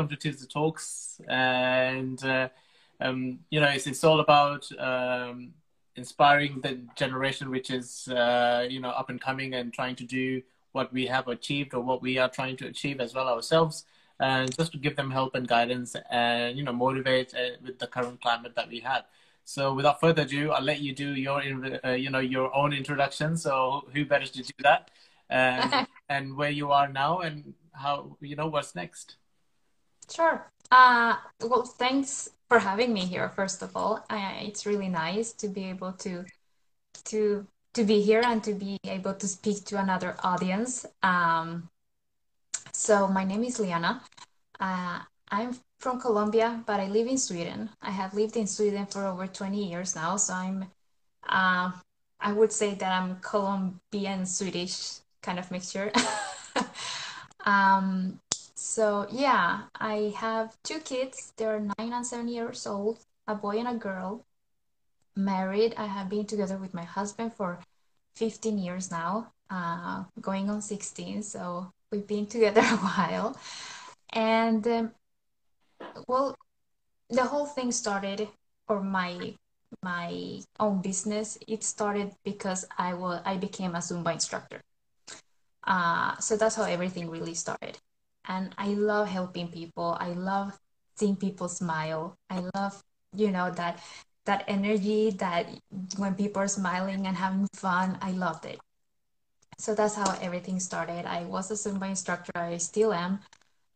[0.00, 1.20] welcome to Tuesday Talks.
[1.28, 2.48] And, uh,
[3.02, 5.52] um, you know, it's, it's all about um,
[5.94, 10.40] inspiring the generation which is, uh, you know, up and coming and trying to do
[10.72, 13.84] what we have achieved or what we are trying to achieve as well ourselves.
[14.18, 17.86] And just to give them help and guidance and, you know, motivate uh, with the
[17.86, 19.04] current climate that we have.
[19.44, 21.42] So without further ado, I'll let you do your,
[21.84, 23.36] uh, you know, your own introduction.
[23.36, 24.92] So who better to do that?
[25.28, 29.16] And, and where you are now and how you know what's next.
[30.10, 30.50] Sure.
[30.70, 33.28] Uh, well, thanks for having me here.
[33.30, 36.24] First of all, it's really nice to be able to
[37.06, 40.86] to to be here and to be able to speak to another audience.
[41.02, 41.68] Um,
[42.72, 44.02] so my name is Liana.
[44.60, 47.70] Uh, I'm from Colombia, but I live in Sweden.
[47.82, 50.64] I have lived in Sweden for over 20 years now, so I'm
[51.28, 51.72] uh,
[52.20, 55.92] I would say that I'm Colombian Swedish kind of mixture.
[57.46, 58.20] Um,
[58.70, 61.32] so yeah, I have two kids.
[61.36, 64.24] They're nine and seven years old, a boy and a girl.
[65.16, 65.74] Married.
[65.76, 67.58] I have been together with my husband for
[68.14, 71.24] 15 years now, uh, going on 16.
[71.24, 73.36] So we've been together a while.
[74.12, 74.92] And um,
[76.06, 76.36] well,
[77.08, 78.28] the whole thing started,
[78.68, 79.34] or my
[79.82, 81.38] my own business.
[81.48, 84.60] It started because I was I became a Zumba instructor.
[85.64, 87.76] Uh, so that's how everything really started.
[88.30, 89.98] And I love helping people.
[89.98, 90.54] I love
[90.94, 92.14] seeing people smile.
[92.30, 92.78] I love,
[93.10, 93.82] you know, that
[94.24, 95.50] that energy that
[95.98, 98.62] when people are smiling and having fun, I loved it.
[99.58, 101.10] So that's how everything started.
[101.10, 102.32] I was a Zumba instructor.
[102.38, 103.18] I still am.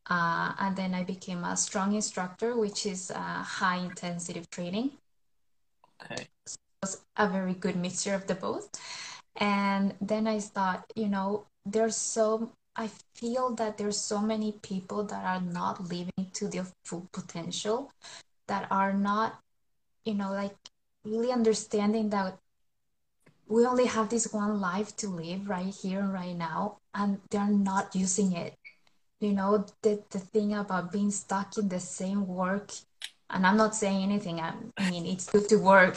[0.06, 4.92] Uh, and then I became a strong instructor, which is high intensity training.
[6.04, 6.28] Okay.
[6.46, 8.70] So it was a very good mixture of the both.
[9.36, 15.04] And then I thought, you know, there's so I feel that there's so many people
[15.04, 17.92] that are not living to their full potential,
[18.48, 19.38] that are not,
[20.04, 20.56] you know, like
[21.04, 22.38] really understanding that
[23.46, 27.46] we only have this one life to live right here and right now, and they're
[27.46, 28.54] not using it.
[29.20, 32.72] You know, the, the thing about being stuck in the same work,
[33.30, 35.96] and I'm not saying anything, I, I mean, it's good to work,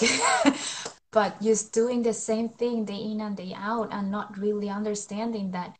[1.11, 5.51] but just doing the same thing day in and day out and not really understanding
[5.51, 5.75] that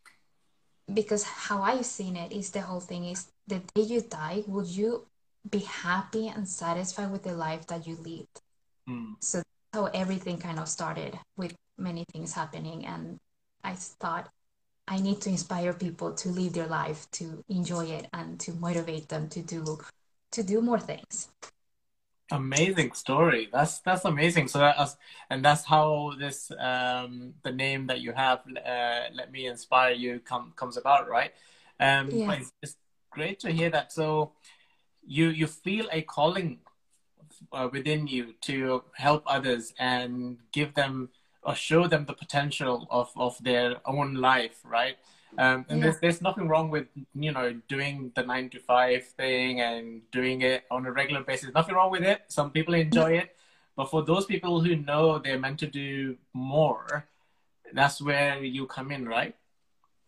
[0.94, 4.66] because how I've seen it is the whole thing is the day you die, will
[4.66, 5.06] you
[5.50, 8.42] be happy and satisfied with the life that you lived?
[8.90, 9.16] Mm.
[9.20, 12.86] So that's how everything kind of started with many things happening.
[12.86, 13.18] And
[13.64, 14.30] I thought
[14.88, 19.10] I need to inspire people to live their life, to enjoy it and to motivate
[19.10, 19.80] them to do
[20.32, 21.30] to do more things
[22.32, 23.50] amazing story.
[23.52, 24.48] That's that's amazing.
[24.48, 24.98] So that's
[25.30, 30.20] and that's how this um the name that you have uh, let me inspire you
[30.20, 31.32] come comes about right?
[31.80, 32.32] Um yeah.
[32.34, 32.76] it's, it's,
[33.10, 33.92] great to hear that.
[33.92, 34.34] So
[35.04, 36.60] you you feel a calling
[37.52, 41.10] uh, within you to help others and give them
[41.42, 44.98] or show them the potential of of their own life right
[45.38, 45.84] um, and yeah.
[45.86, 50.42] there's there's nothing wrong with you know doing the nine to five thing and doing
[50.42, 51.52] it on a regular basis.
[51.54, 52.22] Nothing wrong with it.
[52.28, 53.36] Some people enjoy it,
[53.76, 57.06] but for those people who know they're meant to do more,
[57.74, 59.36] that's where you come in, right?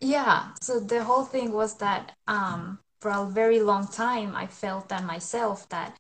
[0.02, 0.50] Yeah.
[0.62, 5.04] So the whole thing was that um, for a very long time, I felt that
[5.04, 5.96] myself that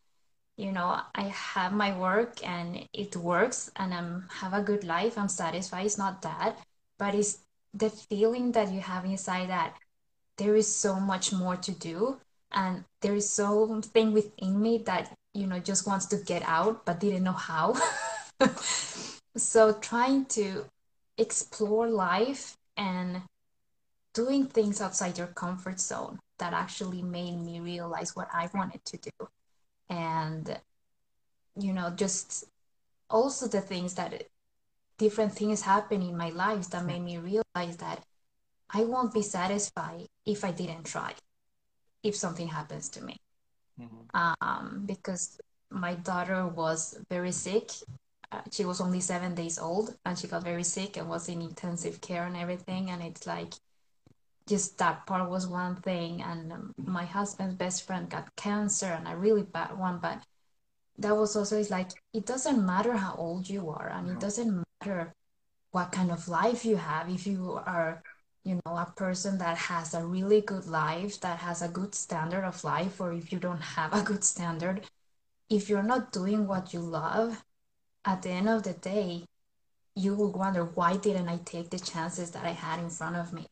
[0.58, 5.20] you know I have my work and it works and I'm have a good life.
[5.20, 5.86] I'm satisfied.
[5.86, 6.58] It's not that,
[6.98, 7.40] but it's
[7.74, 9.76] the feeling that you have inside that
[10.38, 12.18] there is so much more to do.
[12.52, 17.00] And there is something within me that you know just wants to get out but
[17.00, 17.76] didn't know how.
[19.38, 20.66] So trying to
[21.18, 23.22] explore life and
[24.14, 28.98] doing things outside your comfort zone that actually made me realize what i wanted to
[28.98, 29.28] do.
[29.90, 30.60] And
[31.58, 32.46] you know just
[33.10, 34.14] also the things that
[35.00, 38.04] different things happen in my life that made me realize that
[38.70, 41.14] I won't be satisfied if I didn't try,
[42.04, 43.18] if something happens to me.
[43.82, 44.04] Mm-hmm.
[44.14, 45.40] Um, because
[45.72, 47.72] my daughter was very sick.
[48.32, 51.42] Uh, she was only seven days old and she got very sick and was in
[51.42, 52.92] intensive care and everything.
[52.92, 53.54] And it's like,
[54.48, 56.22] just that part was one thing.
[56.22, 60.00] And um, my husband's best friend got cancer and a really bad one.
[60.00, 60.22] But
[61.00, 63.90] that was also it's like it doesn't matter how old you are.
[63.90, 64.20] And it uh-huh.
[64.20, 65.14] doesn't matter
[65.72, 67.10] what kind of life you have.
[67.10, 68.04] If you are
[68.44, 72.44] you know a person that has a really good life that has a good standard
[72.44, 74.82] of life or if you don't have a good standard
[75.50, 77.44] if you're not doing what you love
[78.06, 79.26] at the end of the day
[79.96, 83.34] you will wonder why didn't i take the chances that i had in front of
[83.34, 83.46] me?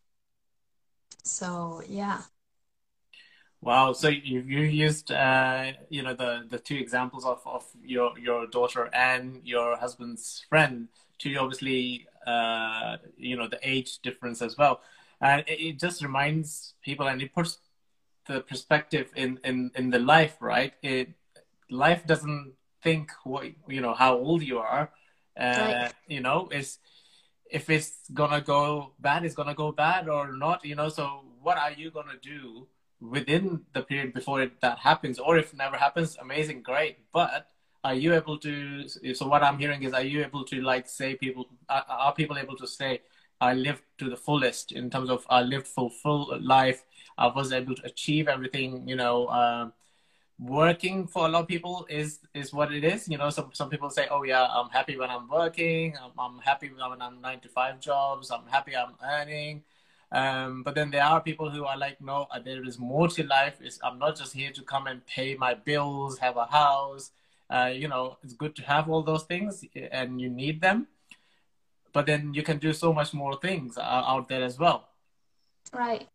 [1.23, 2.21] So yeah
[3.61, 3.93] Wow.
[3.93, 8.47] So you you used uh, you know the the two examples of, of your your
[8.47, 10.87] daughter and your husband's friend
[11.19, 14.81] to obviously uh, you know the age difference as well,
[15.21, 17.59] and it, it just reminds people and it puts
[18.27, 20.73] the perspective in in in the life right.
[20.83, 21.09] It
[21.69, 22.53] life doesn't
[22.83, 24.91] think what you know how old you are.
[25.39, 25.93] Uh, right.
[26.07, 26.79] You know, is
[27.49, 30.63] if it's gonna go bad, it's gonna go bad or not.
[30.63, 32.67] You know, so what are you gonna do?
[32.99, 36.97] Within the period before it, that happens, or if it never happens, amazing, great.
[37.11, 37.47] But
[37.83, 38.87] are you able to?
[38.87, 41.47] So what I'm hearing is, are you able to like say people?
[41.69, 43.01] Are, are people able to say,
[43.39, 46.83] I lived to the fullest in terms of I lived full full life.
[47.17, 48.87] I was able to achieve everything.
[48.87, 49.25] You know.
[49.27, 49.69] Uh,
[50.39, 53.71] working for a lot of people is is what it is you know some some
[53.71, 57.39] people say oh yeah i'm happy when i'm working i'm, I'm happy when i'm nine
[57.39, 59.63] to five jobs i'm happy i'm earning
[60.11, 63.23] um, but then there are people who are like, no, uh, there is more to
[63.23, 63.55] life.
[63.59, 67.11] It's, I'm not just here to come and pay my bills, have a house.
[67.49, 70.87] Uh, you know, it's good to have all those things and you need them.
[71.93, 74.89] But then you can do so much more things uh, out there as well.
[75.73, 76.07] Right.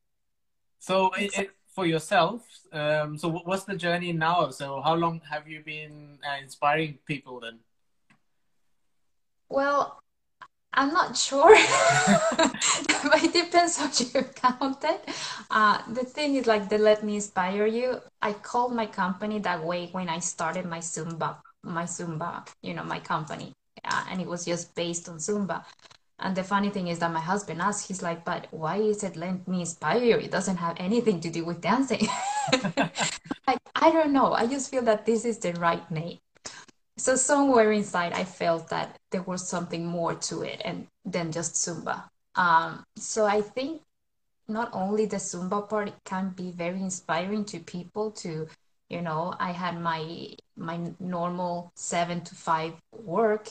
[0.78, 2.42] So it, it, for yourself,
[2.72, 4.50] um, so what's the journey now?
[4.50, 7.58] So how long have you been uh, inspiring people then?
[9.48, 10.02] Well,
[10.74, 11.54] I'm not sure,
[12.36, 15.06] but it depends how you count it.
[15.50, 18.00] Uh, the thing is, like, they let me inspire you.
[18.22, 22.84] I called my company that way when I started my Zumba, my Zumba, you know,
[22.84, 23.52] my company,
[23.84, 25.62] uh, and it was just based on Zumba.
[26.19, 29.16] And the funny thing is that my husband asked, he's like, but why is it
[29.16, 30.16] let me inspire you?
[30.16, 32.08] It doesn't have anything to do with dancing.
[33.46, 34.32] like, I don't know.
[34.32, 36.19] I just feel that this is the right name
[36.96, 41.54] so somewhere inside i felt that there was something more to it and than just
[41.54, 42.04] zumba.
[42.34, 43.82] Um, so i think
[44.48, 48.46] not only the zumba part can be very inspiring to people to
[48.88, 53.48] you know i had my my normal seven to five work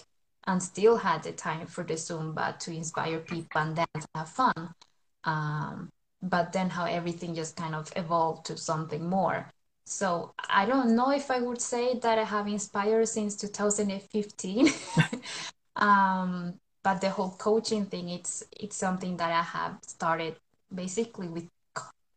[0.48, 4.30] and still had the time for the zumba to inspire people and dance and have
[4.30, 4.74] fun.
[5.24, 5.90] Um,
[6.22, 9.48] but then how everything just kind of evolved to something more
[9.92, 14.70] so I don't know if I would say that I have inspired since 2015.
[15.76, 20.38] um, but the whole coaching thing, it's it's something that I have started
[20.74, 21.48] basically with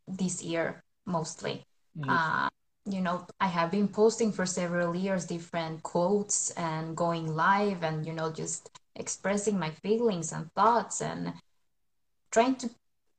[0.06, 1.65] this year mostly.
[1.99, 2.06] Mm.
[2.09, 2.49] Uh,
[2.87, 8.06] you know, I have been posting for several years different quotes and going live and
[8.06, 11.32] you know just expressing my feelings and thoughts and
[12.31, 12.70] trying to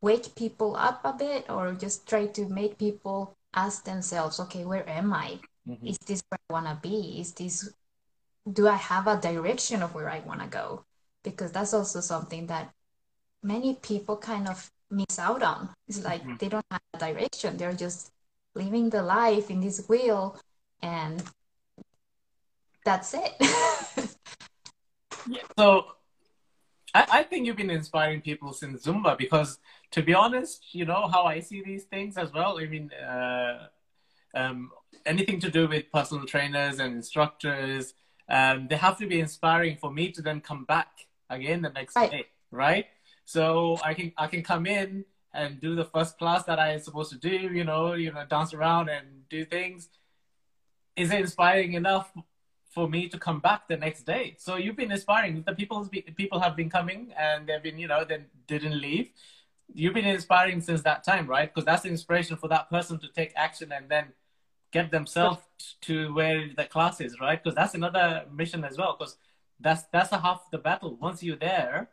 [0.01, 4.87] wake people up a bit or just try to make people ask themselves, okay, where
[4.89, 5.39] am I?
[5.67, 5.87] Mm-hmm.
[5.87, 7.19] Is this where I want to be?
[7.19, 7.69] Is this,
[8.51, 10.85] do I have a direction of where I want to go?
[11.23, 12.71] Because that's also something that
[13.41, 15.69] many people kind of miss out on.
[15.87, 16.35] It's like mm-hmm.
[16.39, 17.57] they don't have a direction.
[17.57, 18.11] They're just
[18.53, 20.39] living the life in this wheel
[20.81, 21.23] and
[22.83, 23.33] that's it.
[25.27, 25.41] yeah.
[25.57, 25.85] So
[26.93, 29.59] I, I think you've been inspiring people since Zumba because
[29.95, 32.59] to be honest, you know how I see these things as well.
[32.59, 33.67] I mean, uh,
[34.35, 34.69] um,
[35.05, 37.93] anything to do with personal trainers and instructors,
[38.27, 40.89] um, they have to be inspiring for me to then come back
[41.29, 42.11] again the next right.
[42.11, 42.87] day, right?
[43.23, 46.81] So I can I can come in and do the first class that I am
[46.81, 49.87] supposed to do, you know, you know, dance around and do things.
[50.97, 52.11] Is it inspiring enough
[52.69, 54.35] for me to come back the next day?
[54.39, 55.41] So you've been inspiring.
[55.47, 55.87] The people
[56.17, 59.11] people have been coming and they've been, you know, they didn't leave
[59.73, 61.53] you've been inspiring since that time, right?
[61.53, 64.13] Because that's the inspiration for that person to take action and then
[64.71, 65.41] get themselves
[65.81, 67.41] to where the class is, right?
[67.41, 68.95] Because that's another mission as well.
[68.97, 69.17] Because
[69.59, 70.97] that's that's a half the battle.
[70.99, 71.89] Once you're there,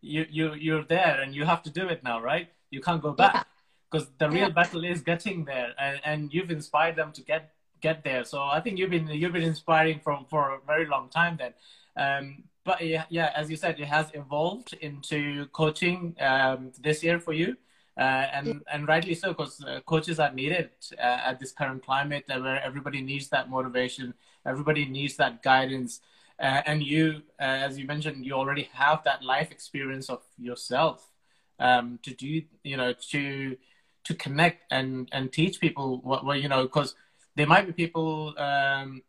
[0.00, 2.48] you you you're there and you have to do it now, right?
[2.70, 3.46] You can't go back
[3.90, 4.26] because yeah.
[4.26, 4.54] the real yeah.
[4.54, 8.24] battle is getting there, and and you've inspired them to get get there.
[8.24, 11.54] So I think you've been you've been inspiring from for a very long time then.
[11.96, 17.18] Um, but yeah, yeah, as you said, it has evolved into coaching um, this year
[17.18, 17.56] for you,
[17.98, 22.24] uh, and and rightly so, because uh, coaches are needed uh, at this current climate
[22.28, 24.14] where everybody needs that motivation,
[24.46, 26.00] everybody needs that guidance,
[26.38, 31.10] uh, and you, uh, as you mentioned, you already have that life experience of yourself
[31.58, 33.56] um, to do, you know, to
[34.04, 36.94] to connect and and teach people what, what you know, because
[37.34, 39.02] there might be people um,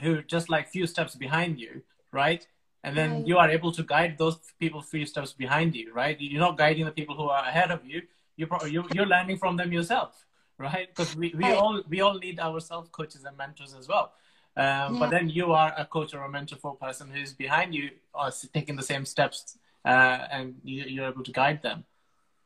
[0.00, 2.46] who just like few steps behind you right?
[2.82, 3.26] And then right.
[3.26, 6.16] you are able to guide those people few steps behind you, right?
[6.18, 8.02] You're not guiding the people who are ahead of you.
[8.36, 10.24] You're you're, you're learning from them yourself,
[10.56, 10.88] right?
[10.88, 11.56] Because we, we right.
[11.56, 14.12] all we all need our self coaches and mentors as well.
[14.56, 14.96] Um, yeah.
[14.98, 17.90] But then you are a coach or a mentor for a person who's behind you,
[18.14, 21.84] or taking the same steps, uh, and you, are able to guide them.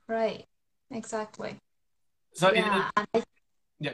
[0.08, 0.46] Right.
[0.90, 1.56] Exactly.
[2.34, 2.90] So yeah.
[3.14, 3.24] It,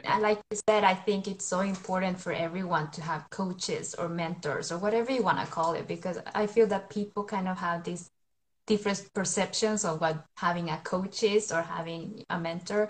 [0.03, 0.17] yeah.
[0.17, 4.71] like you said, I think it's so important for everyone to have coaches or mentors
[4.71, 7.83] or whatever you want to call it, because I feel that people kind of have
[7.83, 8.09] these
[8.67, 12.89] different perceptions of what having a coach is or having a mentor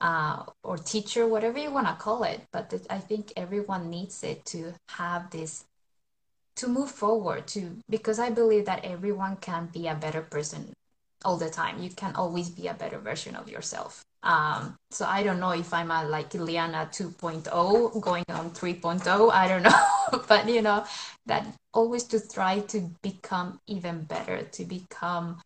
[0.00, 2.40] uh, or teacher, whatever you want to call it.
[2.52, 5.64] But I think everyone needs it to have this
[6.56, 10.72] to move forward to because I believe that everyone can be a better person
[11.24, 11.82] all the time.
[11.82, 14.04] You can always be a better version of yourself.
[14.22, 19.32] Um, so I don't know if I'm a like Liana 2.0 going on 3.0.
[19.32, 20.84] I don't know, but you know
[21.26, 25.40] that always to try to become even better, to become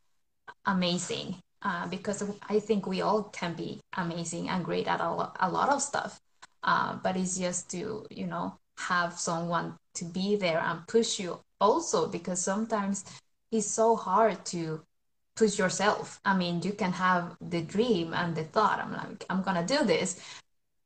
[0.67, 1.37] amazing.
[1.63, 5.51] Uh, because I think we all can be amazing and great at a, lot, a
[5.51, 6.21] lot of stuff.
[6.63, 11.39] Uh, but it's just to you know have someone to be there and push you
[11.61, 13.05] also because sometimes
[13.53, 14.83] it's so hard to
[15.37, 16.21] push yourself.
[16.25, 19.85] I mean, you can have the dream and the thought, I'm like, I'm gonna do
[19.85, 20.21] this.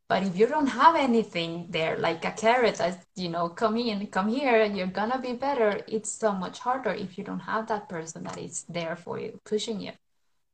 [0.08, 4.06] But if you don't have anything there, like a carrot that, you know, come in,
[4.06, 7.88] come here, you're gonna be better, it's so much harder if you don't have that
[7.90, 9.92] person that is there for you, pushing you.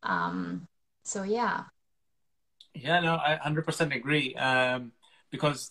[0.02, 0.66] Um,
[1.04, 1.64] so yeah.
[2.74, 4.34] Yeah, no, I 100% agree.
[4.34, 4.90] Um,
[5.30, 5.70] because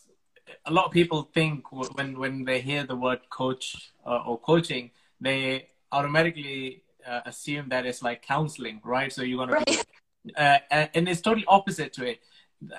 [0.66, 4.92] a lot of people think when, when they hear the word coach uh, or coaching,
[5.20, 9.12] they automatically uh, assume that it's like counseling, right?
[9.12, 9.86] So you're gonna, right.
[10.38, 12.20] uh, and it's totally opposite to it,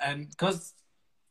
[0.05, 0.75] and because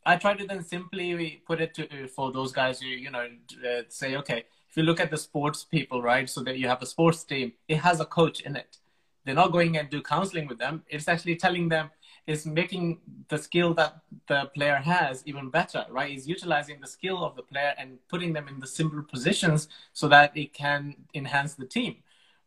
[0.06, 3.28] I try to then simply put it to for those guys who you know
[3.68, 6.30] uh, say, okay, if you look at the sports people, right?
[6.30, 8.78] So that you have a sports team, it has a coach in it.
[9.26, 10.84] They're not going and do counseling with them.
[10.90, 11.90] It's actually telling them
[12.26, 16.16] is making the skill that the player has even better, right?
[16.16, 20.08] Is utilizing the skill of the player and putting them in the simple positions so
[20.08, 21.98] that it can enhance the team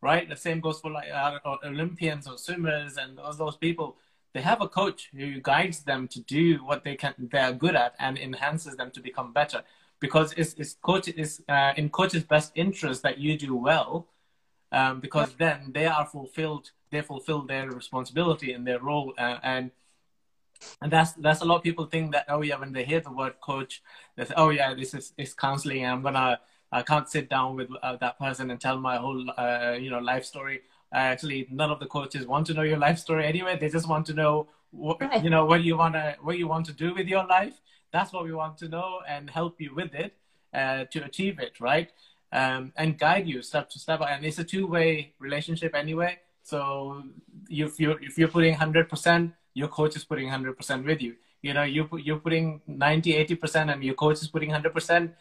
[0.07, 0.29] right?
[0.29, 3.89] The same goes for like uh, Olympians or swimmers and all those people.
[4.35, 7.93] They have a coach who guides them to do what they can they're good at
[7.99, 9.61] and enhances them to become better.
[9.99, 14.07] Because it's, it's coach is uh, in coach's best interest that you do well,
[14.79, 16.71] um, because then they are fulfilled.
[16.93, 19.71] They fulfill their responsibility in their role, uh, and
[20.83, 23.13] and that's that's a lot of people think that oh yeah when they hear the
[23.21, 23.83] word coach
[24.17, 26.41] they say oh yeah this is is counseling and I'm gonna
[26.73, 29.99] I can't sit down with uh, that person and tell my whole uh, you know
[29.99, 30.63] life story.
[30.93, 33.59] Uh, actually, none of the coaches want to know your life story anyway.
[33.59, 35.23] They just want to know what right.
[35.23, 37.55] you know what you wanna what you want to do with your life.
[37.93, 40.15] That's what we want to know and help you with it
[40.53, 41.91] uh, to achieve it, right?
[42.33, 44.01] Um, and guide you step to step.
[44.01, 46.19] And it's a two way relationship anyway.
[46.43, 47.03] So
[47.49, 51.15] if you if you're putting hundred percent, your coach is putting hundred percent with you.
[51.43, 55.13] You know, you you're putting 90, 80 percent, and your coach is putting hundred percent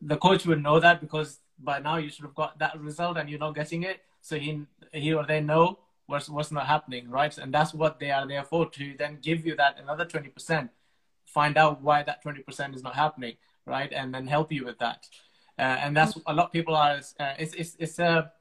[0.00, 3.28] the coach would know that because by now you should have got that result and
[3.28, 4.00] you're not getting it.
[4.20, 7.36] So he he or they know what's what's not happening, right?
[7.36, 10.70] And that's what they are there for to then give you that another twenty percent,
[11.24, 13.92] find out why that twenty percent is not happening, right?
[13.92, 15.06] And then help you with that.
[15.58, 17.00] Uh, and that's a lot of people are.
[17.18, 18.32] Uh, it's it's it's a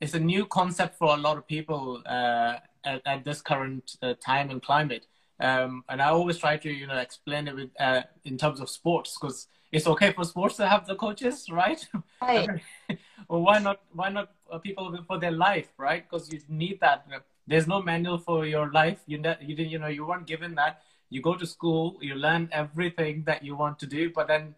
[0.00, 4.14] it's a new concept for a lot of people uh, at, at, this current uh,
[4.14, 5.06] time and climate.
[5.38, 8.68] Um, and I always try to you know explain it with, uh, in terms of
[8.68, 11.84] sports because it's okay for sports to have the coaches, right?
[12.20, 12.48] Right.
[13.28, 13.80] well, why not?
[13.92, 16.04] Why not uh, people for their life, right?
[16.08, 17.06] Because you need that.
[17.46, 19.00] There's no manual for your life.
[19.06, 20.82] You you you know you weren't given that.
[21.08, 24.54] You go to school, you learn everything that you want to do, but then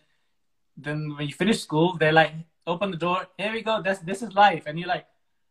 [0.76, 2.32] then when you finish school, they're like,
[2.66, 3.26] open the door.
[3.38, 3.80] Here we go.
[3.82, 5.06] This this is life, and you're like,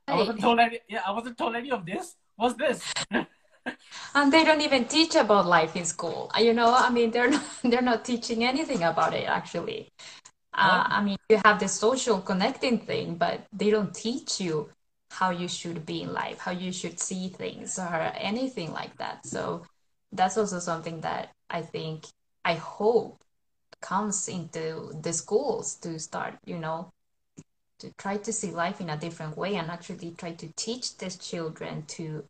[0.08, 0.80] I wasn't told any.
[0.90, 2.16] Yeah, I wasn't told any of this.
[2.36, 2.84] What's this?
[4.16, 6.32] and they don't even teach about life in school.
[6.38, 9.90] You know i mean they're not they're not teaching anything about it actually.
[10.54, 14.70] Uh, i mean you have the social connecting thing but they don't teach you
[15.12, 19.26] how you should be in life how you should see things or anything like that.
[19.26, 19.64] So
[20.12, 22.06] that's also something that i think
[22.46, 23.20] i hope
[23.82, 26.90] comes into the schools to start you know
[27.80, 31.18] to try to see life in a different way and actually try to teach these
[31.18, 32.24] children to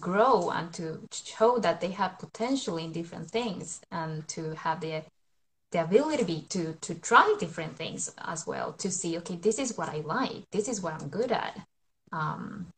[0.00, 5.02] grow and to show that they have potential in different things and to have the
[5.72, 9.88] the ability to to try different things as well to see okay this is what
[9.88, 11.58] i like this is what i'm good at.
[12.12, 12.68] Um,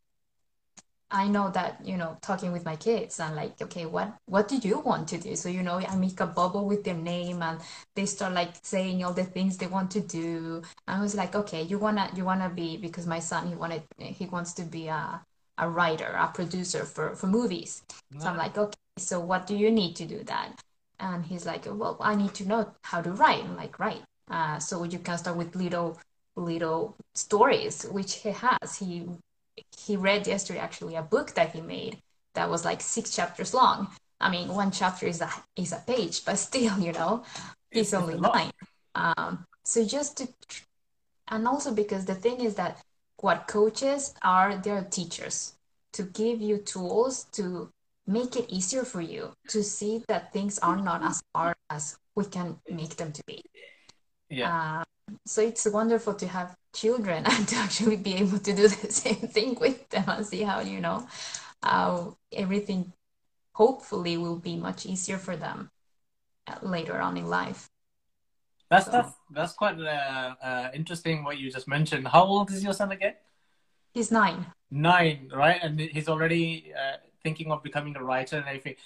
[1.10, 4.56] i know that you know talking with my kids and like okay what what do
[4.56, 5.36] you want to do?
[5.36, 7.60] So you know i make a bubble with their name and
[7.94, 10.62] they start like saying all the things they want to do.
[10.86, 14.26] I was like okay you wanna you wanna be because my son he wanted he
[14.26, 15.22] wants to be a
[15.58, 17.82] a writer, a producer for, for movies.
[18.18, 20.60] So I'm like, okay, so what do you need to do that?
[21.00, 23.44] And he's like, well, I need to know how to write.
[23.44, 24.02] I'm like, right.
[24.30, 25.98] Uh, so you can start with little
[26.36, 28.76] little stories, which he has.
[28.78, 29.06] He
[29.76, 31.98] he read yesterday actually a book that he made
[32.34, 33.88] that was like six chapters long.
[34.20, 37.24] I mean, one chapter is a is a page, but still, you know,
[37.70, 38.50] it's, it's only nine.
[38.94, 40.28] Um, so just to,
[41.28, 42.80] and also because the thing is that
[43.20, 45.54] what coaches are, they're teachers
[45.92, 47.70] to give you tools to
[48.06, 52.24] make it easier for you to see that things are not as hard as we
[52.24, 53.42] can make them to be.
[54.30, 54.80] Yeah.
[54.80, 54.84] Uh,
[55.26, 59.16] so it's wonderful to have children and to actually be able to do the same
[59.16, 61.06] thing with them and see how you know
[61.62, 62.92] how everything
[63.52, 65.70] hopefully will be much easier for them
[66.62, 67.68] later on in life.
[68.70, 68.92] That's so.
[68.92, 72.08] that's that's quite uh, uh, interesting what you just mentioned.
[72.08, 73.14] How old is your son again?
[73.92, 74.46] He's nine.
[74.70, 75.58] Nine, right?
[75.62, 78.76] And he's already uh, thinking of becoming a writer and everything.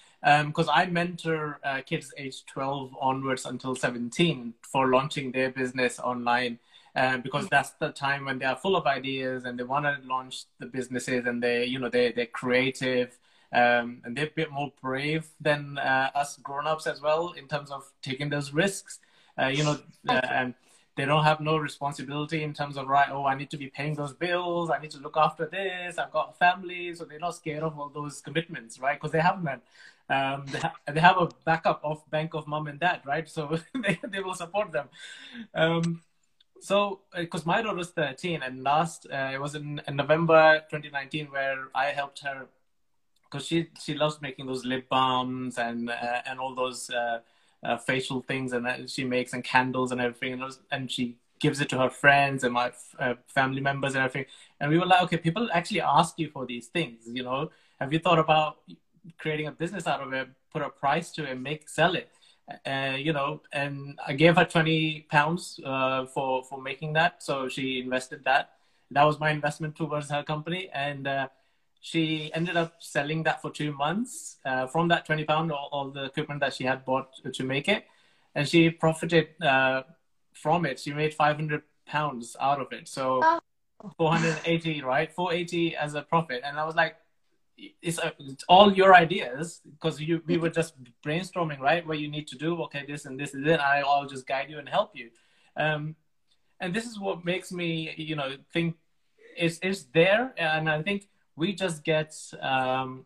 [0.47, 5.99] Because um, I mentor uh, kids age 12 onwards until 17 for launching their business
[5.99, 6.61] online.
[6.95, 9.97] Um, because that's the time when they are full of ideas and they want to
[10.07, 13.19] launch the businesses and they, you know, they they're creative
[13.53, 17.71] um, and they're a bit more brave than uh, us grown-ups as well in terms
[17.71, 18.99] of taking those risks.
[19.39, 20.55] Uh, you know, and
[20.97, 23.95] they don't have no responsibility in terms of right oh i need to be paying
[23.95, 26.95] those bills i need to look after this i've got a family.
[26.95, 28.99] So they're not scared of all those commitments right?
[28.99, 29.61] Because they have them
[30.11, 33.29] um, they, ha- they have a backup of bank of mom and dad right?
[33.29, 34.89] So they, they will support them.
[35.55, 36.03] Um,
[36.61, 41.27] so because uh, my daughter's 13 and last uh, it was in, in, november 2019
[41.27, 42.47] where i helped her
[43.25, 47.19] because she she loves making those lip balms and uh, and all those uh,
[47.63, 50.33] uh, facial things and that she makes and candles and everything.
[50.35, 54.27] And, and she gives it to her friends and my uh, family members and everything.
[54.61, 57.51] And we were like okay people actually ask you for these things you know.
[57.81, 58.59] Have you thought about
[59.19, 62.09] creating a business out of it put a price to it make sell it?
[62.67, 67.23] Uh, you know and i gave her 20 pounds uh, for for making that.
[67.23, 68.45] So she invested that.
[68.93, 70.69] That was my investment towards her company.
[70.73, 71.29] And uh,
[71.85, 75.91] she ended up selling that for two months uh, from that 20 pound all, all,
[75.91, 77.85] the equipment that she had bought to make it.
[78.37, 79.83] And she profited uh,
[80.33, 80.79] from it.
[80.79, 82.87] She made 500 pounds out of it.
[82.87, 83.41] So oh.
[83.99, 85.13] 480 right?
[85.13, 86.43] 480 as a profit.
[86.45, 86.95] And i was like
[87.59, 91.85] it's, uh, it's all your ideas because you we were just brainstorming right?
[91.85, 92.63] What you need to do.
[92.63, 95.11] Okay this and this is it i'll just guide you and help you.
[95.57, 95.97] Um,
[96.61, 98.77] and this is what makes me you know think
[99.37, 100.33] it's, it's there.
[100.39, 103.05] And i think we just get um,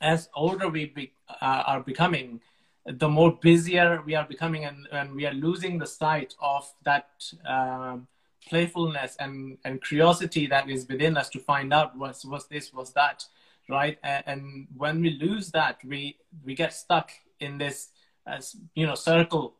[0.00, 2.40] as older we be, uh, are becoming
[2.86, 7.10] the more busier we are becoming and, and we are losing the sight of that
[7.46, 8.06] um,
[8.48, 12.90] playfulness and, and curiosity that is within us to find out what's, what's this what's
[12.90, 13.24] that
[13.68, 13.98] right?
[14.02, 17.88] And, and when we lose that we we get stuck in this
[18.26, 19.54] as you know circle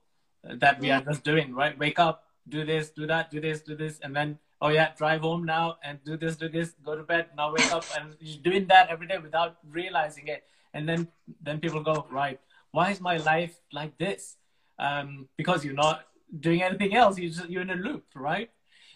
[0.44, 1.78] that we are just doing right?
[1.78, 5.22] Wake up do this do that do this do this and then oh yeah, drive
[5.22, 8.40] home now and do this, do this, go to bed, now wake up, and you're
[8.40, 10.44] doing that every day without realizing it.
[10.72, 11.08] And then
[11.42, 12.38] then people go, right,
[12.70, 14.36] why is my life like this?
[14.78, 16.06] Um, because you're not
[16.38, 17.18] doing anything else.
[17.18, 18.50] You just, you're in a loop, right?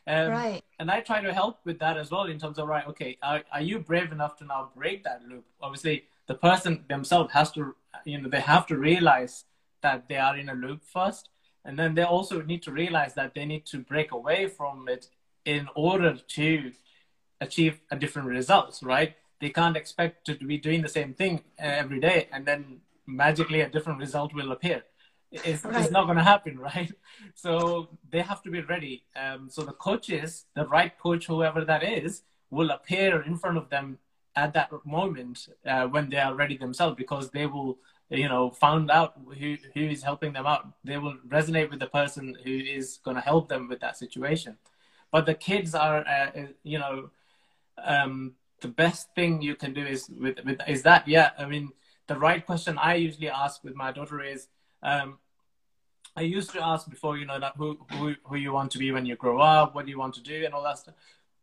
[0.06, 0.62] Um, right.
[0.78, 3.42] And I try to help with that as well in terms of right, okay, are,
[3.52, 5.44] are you brave enough to now break that loop?
[5.60, 7.74] Obviously, the person themselves has to,
[8.04, 9.44] you know, they have to realize
[9.82, 11.28] that they are in a loop first,
[11.64, 15.08] and then they also need to realize that they need to break away from it
[15.46, 16.72] in order to
[17.40, 19.14] achieve a different results, right?
[19.40, 23.68] They can't expect to be doing the same thing every day and then magically a
[23.68, 24.82] different result will appear.
[25.30, 25.82] It's, right.
[25.82, 26.92] it's not going to happen, right?
[27.34, 29.04] So they have to be ready.
[29.14, 33.70] Um, so the coaches, the right coach, whoever that is, will appear in front of
[33.70, 33.98] them
[34.34, 37.78] at that moment uh, when they are ready themselves because they will
[38.10, 41.86] you know found out who who is helping them out they will resonate with the
[41.86, 44.56] person who is going to help them with that situation
[45.16, 47.08] but the kids are uh, uh, you know
[47.82, 51.70] um, the best thing you can do is with, with is that yeah i mean
[52.06, 54.48] the right question i usually ask with my daughter is
[54.82, 55.16] um,
[56.16, 58.92] i used to ask before you know that who, who who you want to be
[58.92, 60.94] when you grow up what do you want to do and all that stuff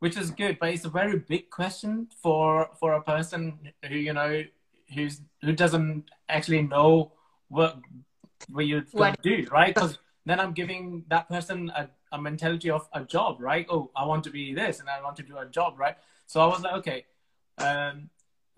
[0.04, 3.42] which is good but it's a very big question for for a person
[3.90, 4.44] who you know
[4.94, 7.12] who's who doesn't actually know
[7.48, 7.80] what
[8.50, 9.74] what you're going to do right?
[9.74, 13.66] Because then i'm giving that person a a mentality of a job, right?
[13.70, 15.98] Oh, I want to be this and I want to do a job, right?
[16.28, 17.06] So I was like, okay,
[17.58, 18.10] um,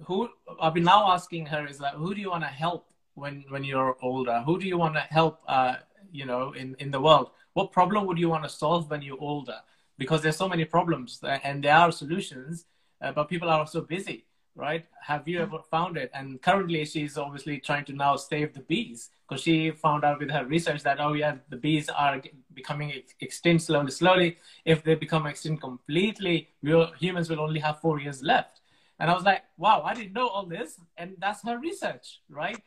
[0.03, 0.29] who
[0.61, 3.63] I've been now asking her is like, who do you want to help when when
[3.63, 4.43] you're older?
[4.45, 5.41] Who do you want to help?
[5.47, 5.75] Uh,
[6.11, 9.19] you know, in in the world, what problem would you want to solve when you're
[9.19, 9.59] older?
[9.97, 12.65] Because there's so many problems and there are solutions,
[13.01, 14.85] uh, but people are also busy right?
[15.05, 16.09] Have you ever found it?
[16.13, 20.31] And currently, she's obviously trying to now save the bees because she found out with
[20.31, 22.21] her research that oh yeah, the bees are
[22.53, 23.91] becoming extinct slowly.
[23.91, 28.61] Slowly, if they become extinct completely, we'll, humans will only have four years left.
[28.99, 30.79] And I was like, wow, I didn't know all this.
[30.97, 32.57] And that's her research, right?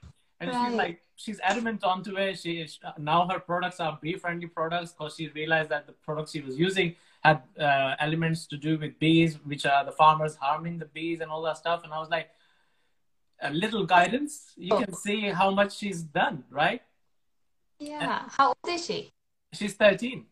[0.41, 0.67] And right.
[0.67, 2.39] she's like, she's adamant onto it.
[2.39, 5.93] She is, uh, now her products are bee friendly products because she realized that the
[5.93, 10.37] products she was using had uh, elements to do with bees, which are the farmers
[10.37, 11.83] harming the bees and all that stuff.
[11.85, 12.29] And I was like,
[13.41, 14.83] a little guidance, you oh.
[14.83, 16.83] can see how much she's done, right?
[17.79, 18.23] Yeah.
[18.23, 19.13] And how old is she?
[19.53, 20.27] She's 13.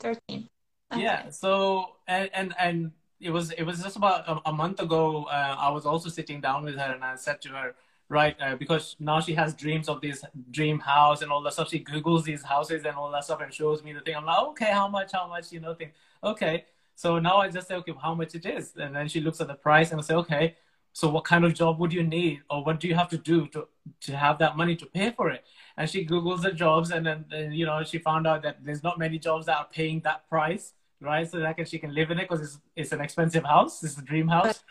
[0.00, 0.48] 13.
[0.92, 1.02] Okay.
[1.02, 1.30] Yeah.
[1.30, 5.24] So, and, and, and it was, it was just about a, a month ago.
[5.24, 7.74] Uh, I was also sitting down with her and I said to her,
[8.08, 11.70] right uh, because now she has dreams of this dream house and all that stuff.
[11.70, 14.16] She googles these houses and all that stuff and shows me the thing.
[14.16, 15.90] I'm like okay how much how much you know thing.
[16.22, 16.64] Okay
[16.96, 18.72] so now i just say okay how much it is?
[18.76, 20.56] And then she looks at the price and I say okay
[20.92, 23.46] so what kind of job would you need or what do you have to do
[23.48, 23.66] to
[24.02, 25.44] to have that money to pay for it?
[25.76, 28.98] And she googles the jobs and then, you know she found out that there's not
[28.98, 31.30] many jobs that are paying that price right?
[31.30, 33.82] So that can, she can live in it because it's, it's an expensive house.
[33.84, 34.64] It's a dream house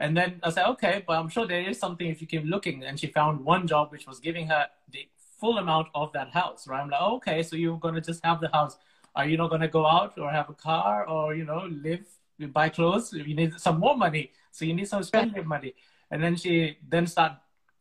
[0.00, 2.84] and then I said, okay, but I'm sure there is something if you keep looking.
[2.84, 5.06] And she found one job which was giving her the
[5.38, 6.80] full amount of that house, right?
[6.80, 8.78] I'm like, okay, so you're going to just have the house.
[9.14, 12.06] Are you not going to go out or have a car or, you know, live,
[12.50, 13.12] buy clothes?
[13.12, 14.32] You need some more money.
[14.52, 15.74] So you need some spending money.
[16.10, 17.32] And then she then start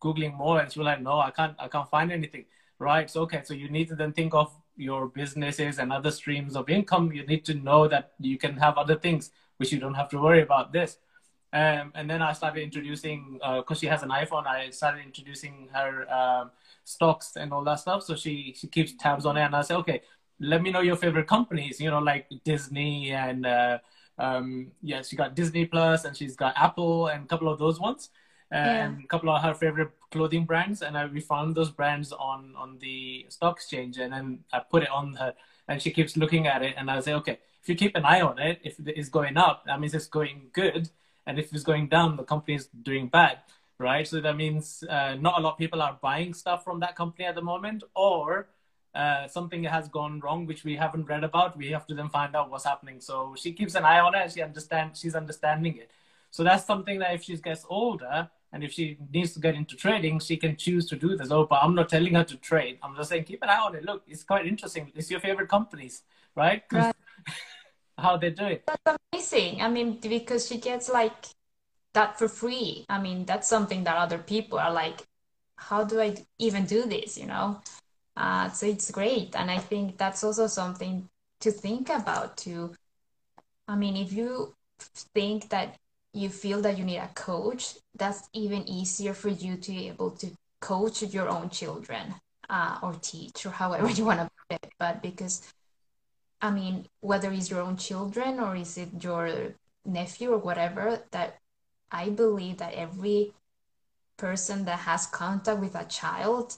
[0.02, 2.46] Googling more and she was like, no, I can't, I can't find anything.
[2.80, 3.10] Right.
[3.10, 3.42] So, okay.
[3.46, 7.14] So you need to then think of your businesses and other streams of income.
[7.14, 10.20] You need to know that you can have other things which you don't have to
[10.20, 10.98] worry about this.
[11.52, 15.68] Um, and then I started introducing, because uh, she has an iPhone, I started introducing
[15.74, 16.52] her um,
[16.84, 18.04] stocks and all that stuff.
[18.04, 19.42] So she, she keeps tabs on it.
[19.42, 20.02] And I say, okay,
[20.40, 23.80] let me know your favorite companies, you know, like Disney and, uh,
[24.20, 27.80] um, yeah, she got Disney Plus and she's got Apple and a couple of those
[27.80, 28.10] ones.
[28.54, 28.86] Uh, yeah.
[28.86, 30.82] And a couple of her favorite clothing brands.
[30.82, 33.98] And I, we found those brands on, on the stock exchange.
[33.98, 35.34] And then I put it on her
[35.68, 36.76] and she keeps looking at it.
[36.78, 39.64] And I say, okay, if you keep an eye on it, if it's going up,
[39.66, 40.90] that means it's going good
[41.26, 43.40] and if it's going down, the company is doing bad,
[43.78, 44.08] right?
[44.08, 47.26] So that means uh, not a lot of people are buying stuff from that company
[47.26, 48.48] at the moment, or
[48.96, 51.58] uh, something has gone wrong which we haven't read about.
[51.58, 53.00] We have to then find out what's happening.
[53.00, 54.22] So she keeps an eye on it.
[54.24, 55.00] And she understands.
[55.00, 55.92] She's understanding it.
[56.32, 59.76] So that's something that if she gets older and if she needs to get into
[59.76, 61.32] trading, she can choose to do this.
[61.32, 62.80] Oh, but I'm not telling her to trade.
[62.82, 63.86] I'm just saying keep an eye on it.
[63.86, 64.92] Look, it's quite interesting.
[64.96, 66.02] It's your favorite companies,
[66.36, 66.64] right?
[66.72, 66.96] right.
[67.98, 68.64] how they do it.
[68.86, 68.98] That's
[69.32, 69.62] amazing.
[69.62, 71.28] I mean, because she gets like
[71.94, 72.86] that for free.
[72.90, 75.02] I mean, that's something that other people are like,
[75.56, 77.18] how do I even do this?
[77.18, 77.62] You know,
[78.16, 81.10] uh, so it's great, and I think that's also something
[81.42, 82.38] to think about.
[82.38, 82.74] To,
[83.68, 84.56] I mean, if you
[85.14, 85.76] think that
[86.14, 90.12] you feel that you need a coach, that's even easier for you to be able
[90.12, 90.28] to
[90.62, 92.16] coach your own children
[92.50, 94.74] uh, or teach or however you want to put it.
[94.80, 95.54] But because
[96.42, 101.38] I mean, whether it's your own children or is it your nephew or whatever, that
[101.92, 103.34] I believe that every
[104.18, 106.56] person that has contact with a child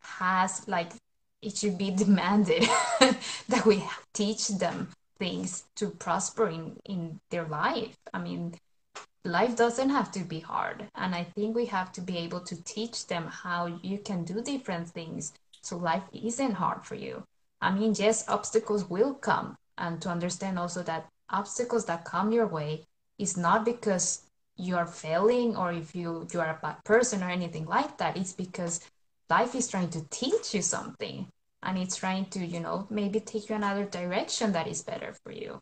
[0.00, 0.92] has like
[1.42, 2.62] it should be demanded
[3.48, 7.96] that we teach them things to prosper in in their life.
[8.12, 8.54] I mean,
[9.24, 12.62] life doesn't have to be hard, and I think we have to be able to
[12.64, 17.24] teach them how you can do different things so life isn't hard for you.
[17.60, 22.46] I mean, yes, obstacles will come, and to understand also that obstacles that come your
[22.46, 22.84] way
[23.18, 24.22] is not because
[24.56, 28.16] you are failing or if you you are a bad person or anything like that.
[28.16, 28.80] It's because
[29.28, 31.28] life is trying to teach you something,
[31.62, 35.32] and it's trying to you know maybe take you another direction that is better for
[35.32, 35.60] you,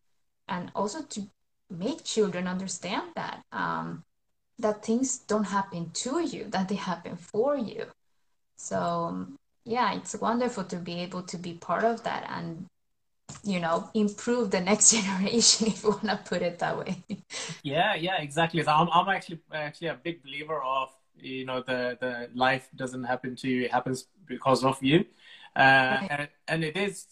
[0.48, 1.28] and also to
[1.70, 4.04] make children understand that um,
[4.58, 7.86] that things don't happen to you, that they happen for you.
[8.56, 12.66] So um, yeah, it's wonderful to be able to be part of that and
[13.42, 17.02] you know improve the next generation if you want to put it that way.
[17.62, 18.62] Yeah yeah exactly.
[18.62, 23.04] So I'm, I'm actually actually a big believer of you know the the life doesn't
[23.04, 25.04] happen to you it happens because of you.
[25.56, 26.08] Uh, right.
[26.10, 27.06] and, and it is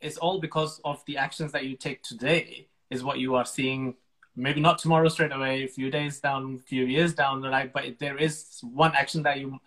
[0.00, 3.94] it's all because of the actions that you take today is what you are seeing.
[4.36, 7.70] Maybe not tomorrow straight away a few days down a few years down the line
[7.72, 9.60] but there is one action that you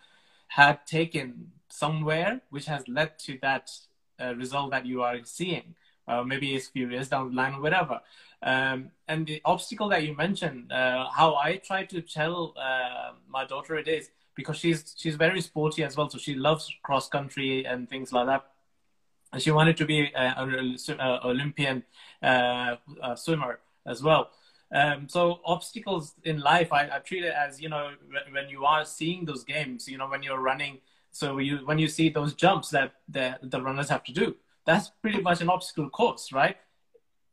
[0.49, 3.71] had taken somewhere which has led to that
[4.19, 5.75] uh, result that you are seeing.
[6.07, 7.99] Uh, maybe it's few years down the line or whatever.
[8.41, 13.45] Um, and the obstacle that you mentioned, uh, how I try to tell uh, my
[13.45, 17.65] daughter it is because she's she's very sporty as well, so she loves cross country
[17.65, 18.45] and things like that.
[19.33, 20.35] And she wanted to be an
[21.23, 21.83] Olympian
[22.21, 22.75] uh,
[23.15, 24.29] swimmer as well.
[24.73, 27.91] Um, so obstacles in life, I, I, treat it as you know
[28.31, 30.79] when you are seeing those games, you know when you're running
[31.17, 34.35] so you, when you see those jumps that the, the runners have to do,
[34.67, 36.57] that's pretty much an obstacle course, right?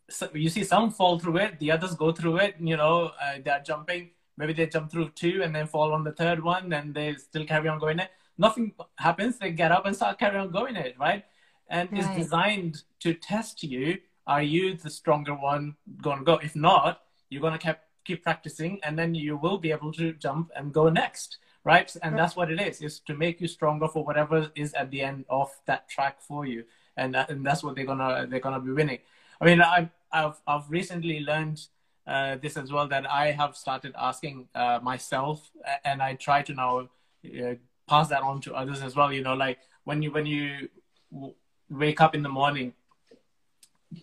[0.09, 2.55] So you see some fall through it, the others go through it.
[2.59, 6.13] You know, uh, they're jumping, maybe they jump through two and then fall on the
[6.13, 8.11] third one, and they still carry on going it.
[8.39, 9.37] Nothing happens.
[9.39, 11.23] They get up and start carrying on going it, right?
[11.69, 12.01] And right.
[12.01, 13.99] it's designed to test you.
[14.27, 16.37] Are you the stronger one going to go?
[16.37, 20.15] If not, you're going to keep keep practicing, and then you will be able to
[20.15, 21.95] jump and go next, right?
[22.03, 25.01] And that's what it is: is to make you stronger for whatever is at the
[25.03, 26.65] end of that track for you,
[26.97, 28.99] and that, and that's what they're gonna they're gonna be winning.
[29.41, 31.61] I mean, I, I've I've recently learned
[32.07, 35.51] uh, this as well that I have started asking uh, myself,
[35.85, 36.79] and I try to now
[37.25, 37.55] uh,
[37.89, 39.13] pass that on to others as well.
[39.13, 40.69] You know, like when you when you
[41.13, 41.35] w-
[41.71, 42.75] wake up in the morning,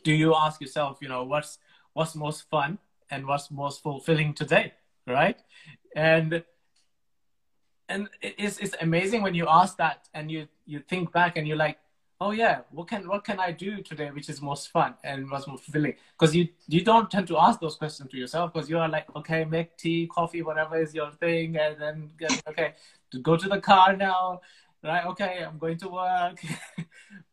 [0.03, 1.59] do you ask yourself, you know, what's
[1.93, 4.73] what's most fun and what's most fulfilling today,
[5.05, 5.39] right?
[5.95, 6.43] And
[7.91, 11.57] and it's it's amazing when you ask that and you you think back and you're
[11.57, 11.77] like,
[12.21, 15.45] oh yeah what can what can i do today which is most fun and most
[15.45, 15.95] fulfilling?
[16.13, 19.07] Because you you don't tend to ask those questions to yourself because you are like
[19.15, 22.11] okay make tea coffee whatever is your thing and then
[22.47, 22.73] okay
[23.11, 24.41] to go to the car now
[24.83, 25.05] right?
[25.05, 26.39] Okay i'm going to work.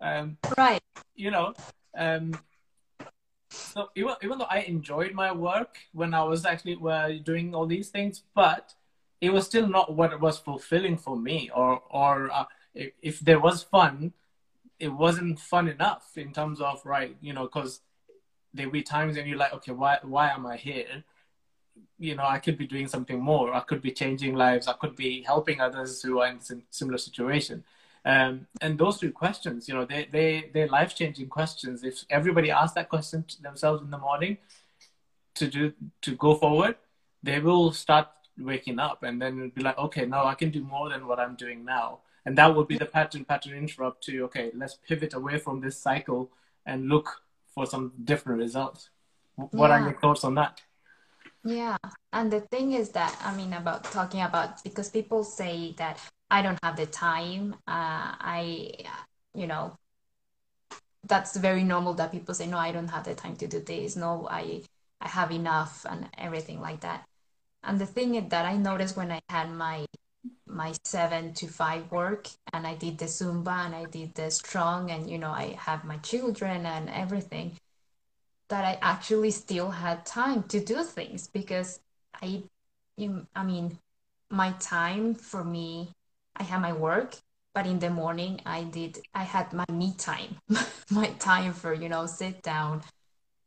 [0.01, 0.83] Um, right.
[1.15, 1.55] you know
[1.97, 2.37] um,
[3.51, 7.67] so even, even though i enjoyed my work when i was actually uh, doing all
[7.67, 8.75] these things but
[9.21, 13.41] it was still not what was fulfilling for me or or uh, if, if there
[13.41, 14.13] was fun
[14.79, 17.81] it wasn't fun enough in terms of right, you know, because
[18.55, 21.05] there be times when you're like, okay, why why am I here?
[21.99, 23.53] You know, I could be doing something more.
[23.55, 24.69] I could be changing lives.
[24.69, 27.65] I could be helping others who are in similar situation.
[28.05, 31.83] Um, and those two questions, you know, they they they're life changing questions.
[31.83, 34.39] If everybody asks that question to themselves in the morning
[35.35, 36.77] to do to go forward,
[37.23, 40.89] they will start waking up and then be like, okay, now I can do more
[40.89, 42.01] than what I'm doing now.
[42.25, 45.79] And that would be the pattern pattern interrupt to okay let's pivot away from this
[45.79, 46.31] cycle
[46.67, 47.23] and look
[47.55, 48.91] for some different results.
[49.37, 49.77] What yeah.
[49.77, 50.61] are your thoughts on that?
[51.45, 51.77] Yeah.
[52.13, 55.99] And the thing is that i mean about talking about because people say that
[56.31, 58.71] i don't have the time uh, i
[59.35, 59.77] you know
[61.05, 63.97] that's very normal that people say no i don't have the time to do this.
[63.97, 64.63] No i
[65.01, 67.08] i have enough and everything like that
[67.63, 69.85] and the thing that i noticed when i had my
[70.47, 74.91] my seven to five work and I did the Zumba and I did the strong
[74.91, 77.53] and you know I have my children and everything
[78.49, 81.81] that I actually still had time to do things because
[82.23, 82.43] I
[83.35, 83.79] I mean
[84.31, 85.91] my time for me
[86.37, 87.17] I had my work
[87.55, 90.37] but in the morning I did I had my me time
[90.91, 92.83] my time for you know sit down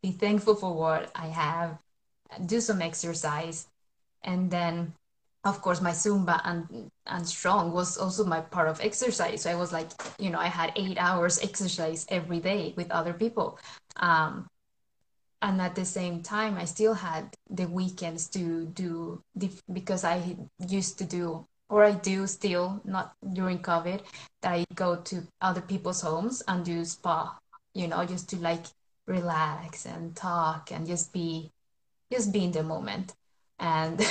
[0.01, 1.79] be thankful for what I have
[2.45, 3.67] do some exercise
[4.23, 4.93] and then
[5.43, 9.41] of course my zumba and and strong was also my part of exercise.
[9.43, 13.13] So i was like you know i had eight hours exercise every day with other
[13.13, 13.59] people.
[13.97, 14.47] Um,
[15.41, 19.21] and at the same time i still had the weekends to do
[19.73, 20.35] because i
[20.67, 24.01] used to do or i do still not during covid
[24.41, 27.37] that i go to other people's homes and do spa
[27.73, 28.65] you know just to like
[29.07, 31.49] relax and talk and just be
[32.11, 33.13] just be in the moment
[33.61, 34.01] and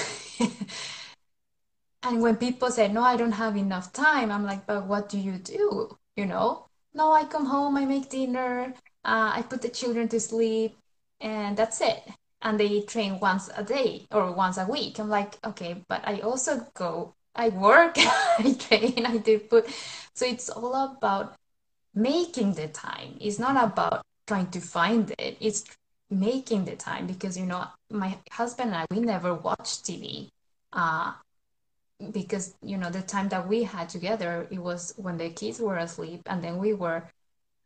[2.02, 5.18] and when people say no i don't have enough time i'm like but what do
[5.18, 5.96] you do?
[6.16, 6.66] You know?
[6.94, 10.76] No i come home i make dinner uh, i put the children to sleep
[11.20, 12.02] and that's it.
[12.42, 14.98] And they train once a day or once a week.
[14.98, 19.68] I'm like okay but i also go i work i train i do put
[20.14, 21.36] so it's all about
[21.94, 23.16] making the time.
[23.20, 25.36] It's not about trying to find it.
[25.40, 25.64] It's
[26.10, 30.28] making the time because you know my husband and i we never watch tv
[30.72, 31.12] uh,
[32.12, 35.76] because you know the time that we had together it was when the kids were
[35.76, 37.04] asleep and then we were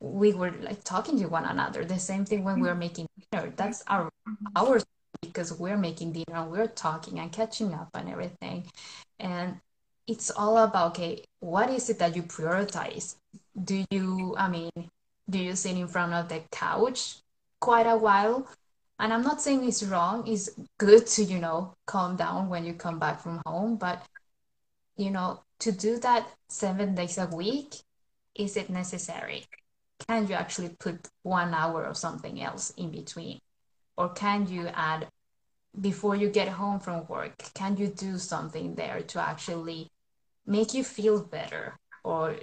[0.04, 1.84] we were like talking to one another.
[1.84, 3.52] The same thing when we were making dinner.
[3.56, 4.10] That's our
[4.54, 4.84] hours
[5.22, 8.66] because we're making dinner and we're talking and catching up and everything.
[9.18, 9.60] And
[10.06, 13.16] it's all about okay what is it that you prioritize?
[13.64, 14.70] Do you i mean
[15.30, 17.16] do you sit in front of the couch
[17.66, 18.46] quite a while
[19.00, 20.48] and i'm not saying it's wrong it's
[20.78, 23.98] good to you know calm down when you come back from home but
[24.96, 27.74] you know, to do that seven days a week,
[28.34, 29.44] is it necessary?
[30.06, 33.40] Can you actually put one hour or something else in between?
[33.96, 35.08] Or can you add,
[35.80, 39.88] before you get home from work, can you do something there to actually
[40.46, 42.36] make you feel better or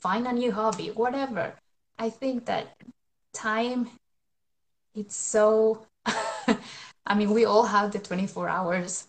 [0.00, 1.54] find a new hobby, whatever?
[1.98, 2.76] I think that
[3.32, 3.90] time,
[4.94, 9.06] it's so, I mean, we all have the 24 hours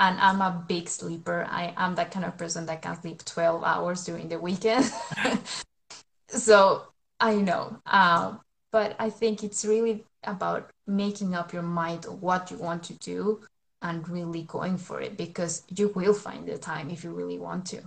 [0.00, 1.46] and I'm a big sleeper.
[1.48, 4.90] I am that kind of person that can sleep 12 hours during the weekend.
[6.28, 6.82] so
[7.20, 7.76] I know.
[7.86, 8.40] Um,
[8.72, 13.42] but I think it's really about making up your mind what you want to do
[13.80, 17.66] and really going for it because you will find the time if you really want
[17.66, 17.82] to.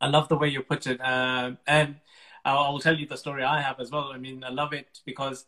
[0.00, 1.00] I love the way you put it.
[1.00, 1.96] Uh, and
[2.44, 4.12] I'll tell you the story I have as well.
[4.12, 5.46] I mean, I love it because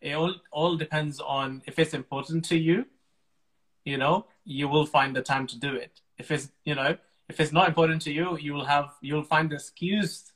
[0.00, 2.86] it all, all depends on if it's important to you,
[3.84, 6.00] you know, you will find the time to do it.
[6.18, 6.96] If it's, you know,
[7.28, 10.32] if it's not important to you, you will have, you'll find excuse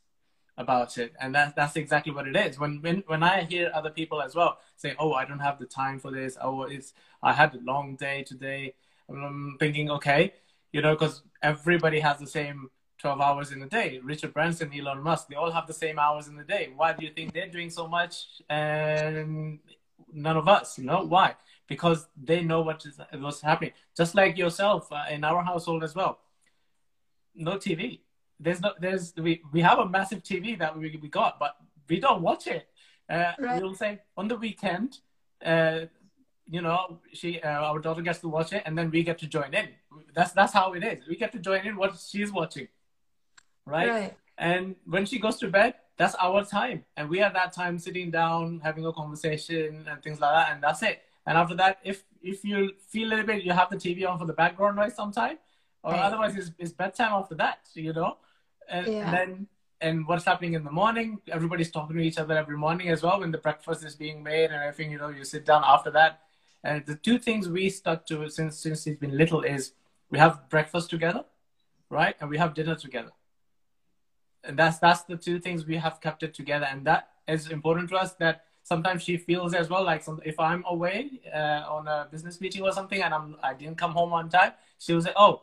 [0.58, 1.12] about it.
[1.20, 2.58] And that, that's exactly what it is.
[2.58, 5.66] When, when, when I hear other people as well say, oh, I don't have the
[5.66, 6.36] time for this.
[6.40, 8.74] Oh, it's, I had a long day today.
[9.08, 10.34] I'm thinking, okay,
[10.72, 12.70] you know, because everybody has the same
[13.02, 14.00] 12 hours in a day.
[14.02, 16.72] Richard Branson, Elon Musk, they all have the same hours in the day.
[16.74, 18.14] Why do you think they're doing so much
[18.48, 19.58] and
[20.12, 20.78] none of us?
[20.78, 21.34] You know, why?
[21.66, 23.72] Because they know what is what's happening.
[23.96, 26.20] Just like yourself uh, in our household as well.
[27.34, 28.00] No TV.
[28.38, 31.56] There's no, there's, we, we have a massive TV that we, we got, but
[31.88, 32.68] we don't watch it.
[33.10, 33.60] Uh, right.
[33.60, 34.98] We'll say on the weekend,
[35.44, 35.80] uh,
[36.48, 39.26] you know, she, uh, our daughter gets to watch it and then we get to
[39.26, 39.70] join in.
[40.14, 41.08] That's, that's how it is.
[41.08, 42.68] We get to join in what she's watching
[43.66, 43.88] right?
[43.88, 44.16] right?
[44.38, 46.84] And when she goes to bed, that's our time.
[46.96, 50.62] And we have that time sitting down, having a conversation and things like that, and
[50.62, 51.02] that's it.
[51.26, 54.18] And after that, if if you feel a little bit, you have the TV on
[54.18, 55.38] for the background noise sometime,
[55.82, 56.00] or right.
[56.00, 58.16] otherwise it's, it's bedtime after that, you know?
[58.68, 59.04] And, yeah.
[59.04, 59.46] and then
[59.80, 63.20] and what's happening in the morning, everybody's talking to each other every morning as well
[63.20, 66.20] when the breakfast is being made and everything, you know, you sit down after that.
[66.62, 69.72] And the two things we stuck to since since he's been little is
[70.10, 71.24] we have breakfast together,
[71.90, 72.14] right?
[72.20, 73.10] And we have dinner together
[74.50, 76.66] that's that's the two things we have kept it together.
[76.70, 80.38] And that is important to us that sometimes she feels as well like some, if
[80.38, 84.12] i'm away uh, on a business meeting or something and i'm i didn't come home
[84.12, 85.42] on time she'll say oh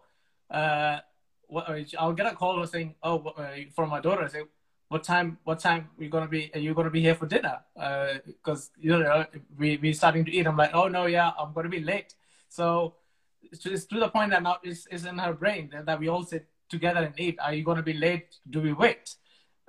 [0.52, 1.00] uh,
[1.48, 4.42] what, uh, i'll get a call saying oh uh, from my daughter say
[4.90, 7.60] what time what time are you gonna be are you gonna be here for dinner?
[7.76, 9.26] Because uh, you know
[9.58, 10.48] we we starting to eat.
[10.48, 12.16] I'm like oh no yeah i'm gonna be late.
[12.50, 12.96] So
[13.44, 16.08] it's, it's to the point that now it's, it's in her brain that, that we
[16.10, 17.38] all sit together and eat.
[17.40, 18.38] Are you going to be late?
[18.50, 19.16] Do we wait?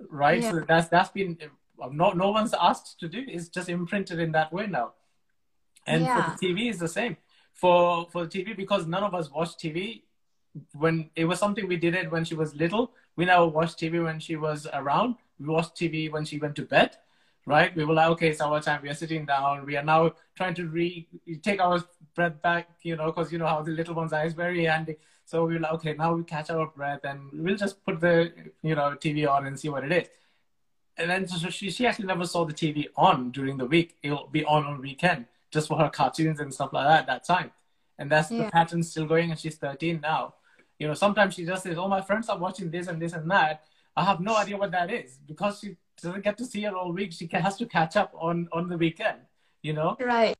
[0.08, 0.42] Right.
[0.42, 0.52] Yeah.
[0.52, 1.38] So that's that's been
[1.92, 3.24] no no one's asked to do.
[3.26, 4.92] It's just imprinted in that way now.
[5.86, 6.30] And yeah.
[6.30, 7.16] for the TV is the same.
[7.54, 10.02] For for the TV because none of us watch TV
[10.72, 12.92] when it was something we did it when she was little.
[13.16, 15.16] We never watched TV when she was around.
[15.38, 16.96] We watched TV when she went to bed
[17.46, 17.74] right?
[17.74, 18.80] We were like, okay, it's our time.
[18.82, 19.66] We are sitting down.
[19.66, 21.08] We are now trying to re
[21.42, 21.82] take our
[22.14, 24.96] breath back, you know, because you know how the little one's eyes very handy.
[25.30, 28.32] So we were like, okay, now we catch our breath and we'll just put the,
[28.62, 30.08] you know, TV on and see what it is.
[30.96, 33.94] And then so she, she actually never saw the TV on during the week.
[34.02, 37.52] It'll be on on weekend just for her cartoons and stuff like that that time.
[37.96, 38.46] And that's yeah.
[38.46, 40.34] the pattern still going and she's 13 now.
[40.80, 43.30] You know, sometimes she just says, oh, my friends are watching this and this and
[43.30, 43.62] that.
[43.96, 46.90] I have no idea what that is because she doesn't get to see it all
[46.92, 47.12] week.
[47.12, 49.18] She has to catch up on, on the weekend,
[49.62, 49.96] you know?
[50.00, 50.36] Right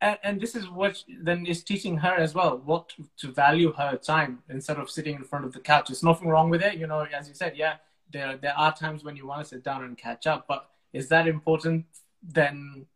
[0.00, 3.96] and, and this is what then is teaching her as well what to, value her
[3.96, 5.88] time instead of sitting in front of the couch.
[5.88, 7.00] There's nothing wrong with it, you know.
[7.00, 7.76] As you said, yeah,
[8.12, 11.08] there there are times when you want to sit down and catch up, but is
[11.08, 11.86] that important
[12.22, 12.86] than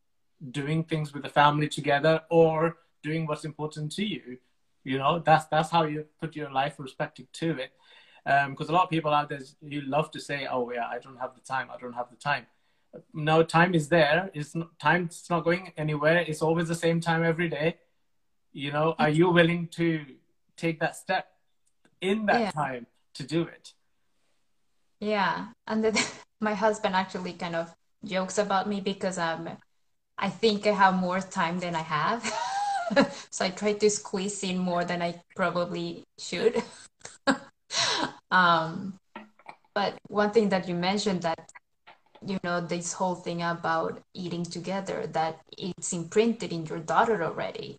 [0.50, 4.38] doing things with the family together or doing what's important to you?
[4.84, 7.72] You know, that's that's how you put your life perspective to it.
[8.24, 10.98] Because um, a lot of people out there, you love to say, "Oh yeah, I
[10.98, 11.68] don't have the time.
[11.74, 12.46] I don't have the time."
[13.12, 14.30] No time is there.
[14.34, 16.18] It's not, time it's not going anywhere.
[16.18, 17.78] It's always the same time every day.
[18.52, 20.04] You know are you willing to
[20.56, 21.28] take that step
[22.00, 22.50] in that yeah.
[22.50, 23.74] time to do it?
[25.00, 25.46] Yeah.
[25.66, 25.94] And then
[26.40, 27.72] my husband actually kind of
[28.04, 29.46] jokes about me because um
[30.16, 32.22] i think i have more time than i have.
[33.30, 36.62] So i try to squeeze in more than i probably should.
[38.32, 38.94] Um
[39.74, 41.52] but one thing that you mentioned that
[42.26, 47.78] you know this whole thing about eating together that it's imprinted in your daughter already.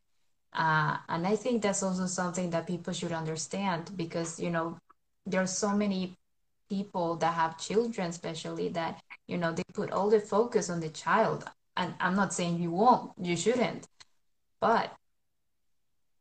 [0.53, 4.77] Uh, and i think that's also something that people should understand because you know
[5.25, 6.13] there are so many
[6.69, 10.89] people that have children especially that you know they put all the focus on the
[10.89, 11.45] child.
[11.77, 13.87] And i'm not saying you won't you shouldn't.
[14.59, 14.93] But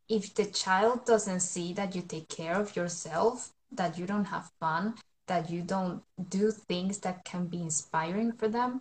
[0.08, 4.50] if the child doesn't see that you take care of yourself that you don't have
[4.60, 4.94] fun
[5.30, 8.80] that you don't do things that can be inspiring for them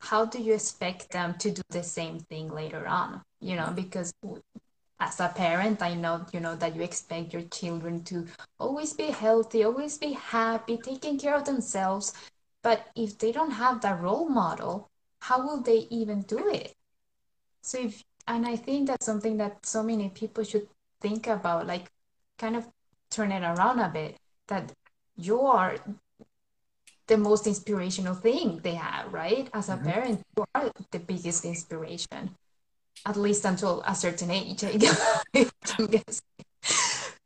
[0.00, 3.22] how do you expect them to do the same thing later on?
[3.40, 3.82] You know mm-hmm.
[3.82, 4.12] because
[4.98, 8.26] as a parent i know you know that you expect your children to
[8.58, 12.14] always be healthy always be happy taking care of themselves.
[12.62, 14.88] But if they don't have that role model
[15.20, 16.74] how will they even do it?
[17.62, 20.68] So if and i think that's something that so many people should
[21.00, 21.86] think about like
[22.38, 22.66] kind of
[23.10, 24.16] turn it around a bit
[24.48, 24.72] that
[25.16, 25.76] you are
[27.06, 29.48] the most inspirational thing they have, right?
[29.54, 29.88] As a mm-hmm.
[29.88, 32.34] parent, you are the biggest inspiration.
[33.04, 34.72] at least until a certain age, I
[35.86, 36.22] guess.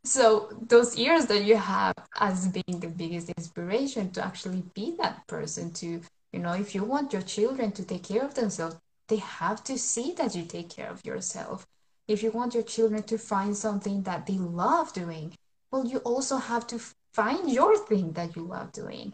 [0.05, 5.27] so those years that you have as being the biggest inspiration to actually be that
[5.27, 6.01] person to
[6.33, 8.77] you know if you want your children to take care of themselves
[9.09, 11.67] they have to see that you take care of yourself
[12.09, 15.33] if you want your children to find something that they love doing
[15.71, 16.79] well you also have to
[17.13, 19.13] find your thing that you love doing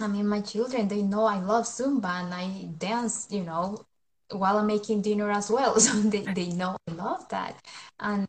[0.00, 3.84] i mean my children they know i love zumba and i dance you know
[4.30, 7.56] while i'm making dinner as well so they, they know i love that
[8.00, 8.28] and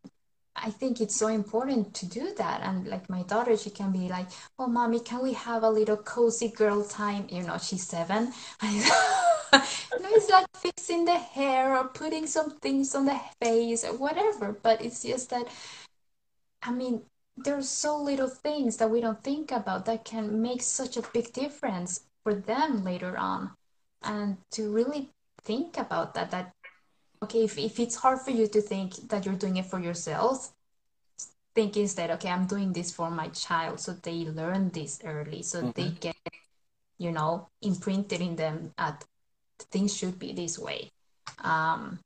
[0.55, 2.61] I think it's so important to do that.
[2.61, 5.97] And like my daughter, she can be like, "Oh, mommy, can we have a little
[5.97, 8.32] cozy girl time?" You know, she's seven.
[8.63, 14.53] it's like fixing the hair or putting some things on the face or whatever.
[14.53, 15.47] But it's just that,
[16.63, 17.03] I mean,
[17.38, 21.33] there's so little things that we don't think about that can make such a big
[21.33, 23.51] difference for them later on.
[24.01, 25.09] And to really
[25.43, 26.53] think about that, that
[27.23, 30.53] okay, if, if it's hard for you to think that you're doing it for yourself,
[31.53, 33.79] think instead, okay, I'm doing this for my child.
[33.79, 35.41] So they learn this early.
[35.41, 35.71] So mm-hmm.
[35.71, 36.15] they get,
[36.97, 39.03] you know, imprinted in them at
[39.71, 40.91] things should be this way.
[41.43, 41.99] Um,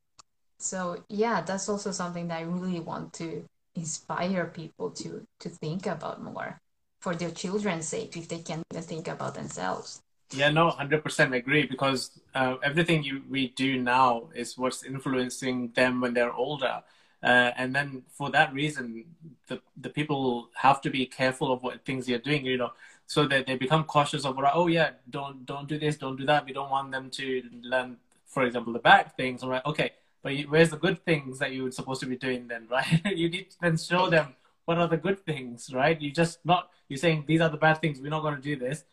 [0.58, 3.46] so yeah, that's also something that I really want to
[3.80, 6.60] inspire people to to think about more
[7.00, 8.62] for their children's sake if they can
[8.92, 10.02] think about themselves.
[10.36, 15.72] Yeah, no, hundred percent agree because uh, everything you, we do now is what's influencing
[15.74, 16.84] them when they're older,
[17.24, 19.06] uh, and then for that reason,
[19.48, 22.72] the the people have to be careful of what things you're doing, you know,
[23.08, 26.46] so that they become cautious of oh yeah, don't don't do this, don't do that.
[26.46, 27.26] We don't want them to
[27.64, 29.42] learn, for example, the bad things.
[29.42, 32.68] All right, okay, but where's the good things that you're supposed to be doing then,
[32.72, 33.02] right?
[33.06, 36.00] you need to then show them what are the good things, right?
[36.00, 38.00] You just not you're saying these are the bad things.
[38.00, 38.84] We're not going to do this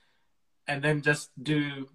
[0.68, 1.88] and then just do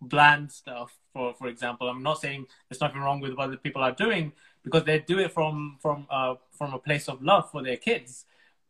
[0.00, 3.82] bland stuff for for example i'm not saying there's nothing wrong with what the people
[3.82, 4.32] are doing
[4.64, 8.24] because they do it from from uh from a place of love for their kids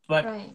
[0.08, 0.54] but right.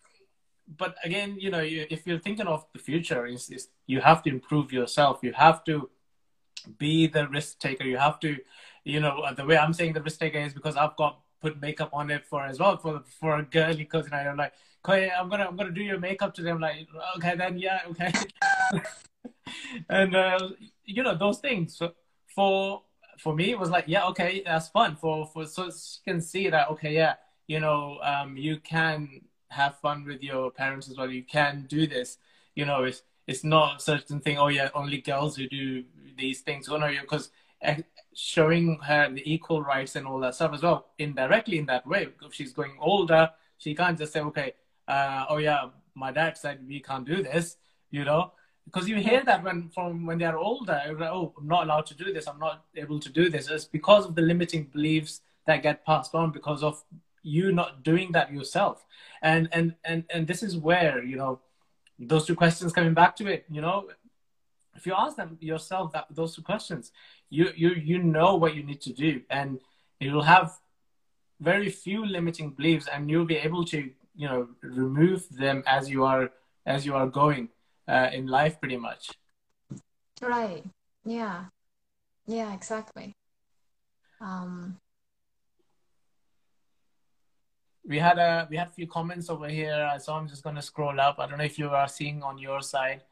[0.78, 4.22] but again you know you, if you're thinking of the future is, is you have
[4.22, 5.90] to improve yourself you have to
[6.78, 8.38] be the risk taker you have to
[8.88, 11.90] you know the way i'm saying the risk taker is because i've got put makeup
[11.94, 14.54] on it for as well for for a girly cousin i don't like
[14.88, 16.50] I'm gonna I'm gonna do your makeup today.
[16.50, 18.12] I'm like, okay, then yeah, okay.
[19.90, 20.50] and uh,
[20.86, 21.78] you know those things.
[21.78, 21.94] So
[22.34, 22.84] for
[23.18, 24.96] for me, it was like, yeah, okay, that's fun.
[24.96, 25.72] For for so you
[26.06, 27.16] can see that okay, yeah,
[27.48, 31.10] you know, um, you can have fun with your parents as well.
[31.12, 32.18] You can do this.
[32.56, 34.38] You know, it's it's not a certain thing.
[34.38, 35.84] Oh yeah, only girls who do
[36.18, 36.70] these things.
[36.70, 37.30] Oh no, because
[38.20, 42.08] showing her the equal rights and all that stuff as well indirectly in that way.
[42.24, 44.54] If she's going older, she can't just say, okay,
[44.88, 47.58] uh, oh yeah, my dad said we can't do this,
[47.92, 48.32] you know,
[48.66, 51.86] because you hear that when from when they are older, like, oh, I'm not allowed
[51.88, 53.52] to do this, I'm not able to do this.
[53.52, 56.84] It's because of the limiting beliefs that get passed on because of
[57.22, 58.84] you not doing that yourself,
[59.22, 61.40] and and and and this is where you know
[62.00, 63.90] those two questions coming back to it, you know.
[64.76, 66.92] If you ask them yourself that those two questions,
[67.30, 69.60] you you you know what you need to do, and
[70.00, 70.58] you'll have
[71.40, 76.04] very few limiting beliefs, and you'll be able to you know remove them as you
[76.04, 76.32] are
[76.66, 77.50] as you are going
[77.88, 79.12] uh, in life pretty much.
[80.22, 80.64] Right.
[81.06, 81.46] Yeah.
[82.26, 83.16] Yeah exactly.
[84.20, 84.80] Um
[87.88, 90.62] we had a we had a few comments over here so i'm just going to
[90.62, 91.20] scroll up.
[91.20, 93.04] I don't know if you are seeing on your side.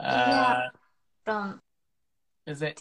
[0.00, 0.68] Uh, yeah.
[1.24, 1.60] From
[2.46, 2.80] is it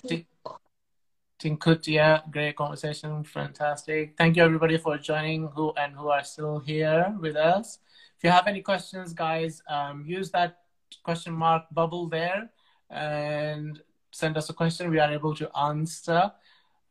[1.45, 4.15] Yeah, great conversation, fantastic.
[4.17, 7.79] Thank you everybody for joining who and who are still here with us.
[8.17, 10.59] If you have any questions, guys, um, use that
[11.03, 12.49] question mark bubble there
[12.89, 13.81] and
[14.11, 14.89] send us a question.
[14.89, 16.31] We are able to answer.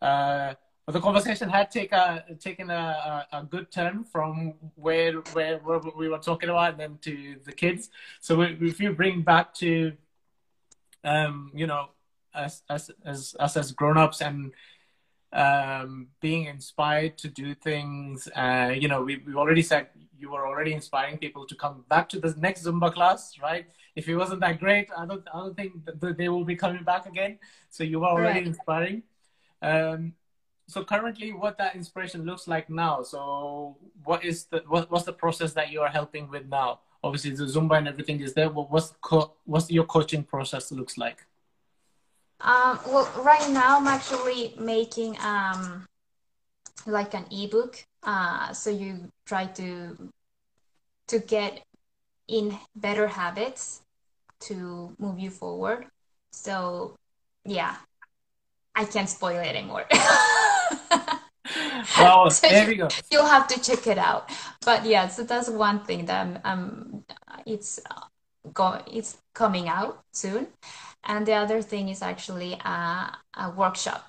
[0.02, 5.58] Uh, but the conversation had take a, taken a, a, good turn from where, where,
[5.60, 7.88] where we were talking about and then to the kids.
[8.20, 9.92] So if you bring back to,
[11.04, 11.88] um, you know,
[12.34, 14.52] as as as us as grown-ups and
[15.32, 18.28] um, being inspired to do things.
[18.34, 22.08] Uh, you know, we we already said you were already inspiring people to come back
[22.10, 23.66] to the next Zumba class, right?
[23.96, 26.84] If it wasn't that great, I don't I don't think that they will be coming
[26.84, 27.38] back again.
[27.70, 28.46] So you were already right.
[28.46, 29.02] inspiring.
[29.60, 30.14] Um,
[30.68, 33.02] so currently, what that inspiration looks like now.
[33.02, 36.80] So what is the what, what's the process that you are helping with now?
[37.04, 38.48] Obviously, the Zumba and everything is there.
[38.48, 41.26] But what's co- what's your coaching process looks like?
[42.42, 45.86] Um, well, right now I'm actually making um,
[46.86, 47.84] like an ebook.
[48.02, 49.96] Uh, so you try to
[51.06, 51.62] to get
[52.26, 53.82] in better habits
[54.40, 55.86] to move you forward.
[56.32, 56.96] So
[57.44, 57.76] yeah,
[58.74, 59.84] I can't spoil it anymore.
[61.98, 62.88] well, so there we go.
[63.10, 64.30] You'll have to check it out.
[64.64, 67.04] But yeah, so that's one thing that I'm, I'm
[67.46, 68.06] it's uh,
[68.52, 70.48] go, it's coming out soon.
[71.04, 74.08] And the other thing is actually a, a workshop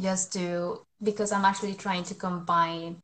[0.00, 3.02] just to because I'm actually trying to combine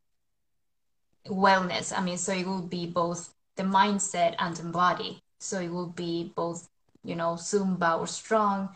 [1.27, 1.97] wellness.
[1.97, 5.21] I mean, so it will be both the mindset and the body.
[5.41, 6.69] So it will be both,
[7.05, 8.75] you know, Zumba or strong,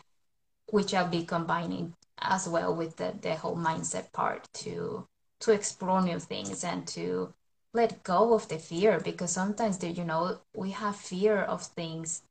[0.69, 5.05] which I'll be combining as well with the, the whole mindset part to
[5.41, 7.33] to explore new things and to
[7.73, 12.23] let go of the fear because sometimes the, you know we have fear of things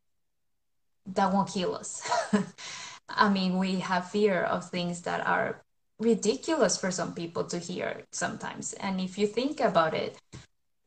[1.15, 2.09] that won't kill us
[3.09, 5.63] i mean we have fear of things that are
[5.99, 8.73] ridiculous for some people to hear sometimes.
[8.75, 10.17] And if you think about it,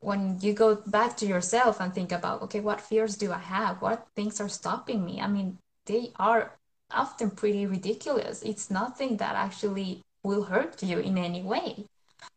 [0.00, 3.80] when you go back to yourself and think about, okay, what fears do I have?
[3.80, 5.20] What things are stopping me?
[5.20, 6.52] I mean, they are
[6.90, 8.42] often pretty ridiculous.
[8.42, 11.86] It's nothing that actually will hurt you in any way.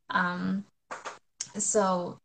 [0.10, 0.66] Um,
[1.58, 2.20] so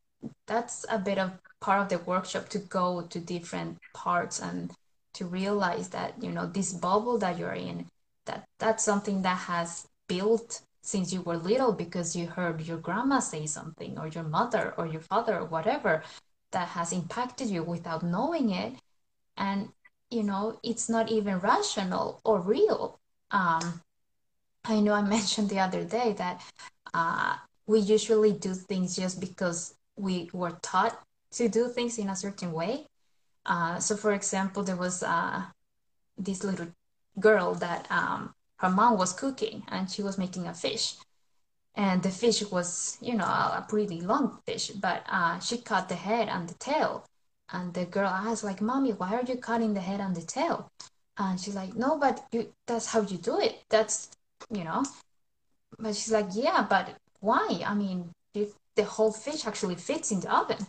[0.47, 4.73] that's a bit of part of the workshop to go to different parts and
[5.15, 7.87] to realize that you know this bubble that you're in
[8.27, 13.19] that that's something that has built since you were little because you heard your grandma
[13.21, 16.03] say something or your mother or your father or whatever
[16.53, 18.75] that has impacted you without knowing it.
[19.37, 19.69] And
[20.11, 22.99] you know it's not even rational or real.
[23.31, 23.81] Um,
[24.65, 26.43] i know i mentioned the other day that
[26.93, 27.37] uh,
[27.67, 30.99] we usually do things just because we were taught
[31.31, 32.87] to do things in a certain way
[33.47, 35.43] uh, so for example there was uh,
[36.17, 36.69] this little
[37.19, 40.95] girl that um, her mom was cooking and she was making a fish.
[41.75, 45.95] And the fish was you know a pretty long fish but uh, she cut the
[45.95, 47.07] head and the tail.
[47.53, 50.71] And the girl asked like mommy why are you cutting the head and the tail?
[51.17, 53.63] And she's like no but you that's how you do it.
[53.71, 54.11] That's
[54.51, 54.85] you know.
[55.79, 57.63] But she's like yeah but why?
[57.65, 58.11] I mean
[58.77, 60.67] the whole fish actually fits in the oven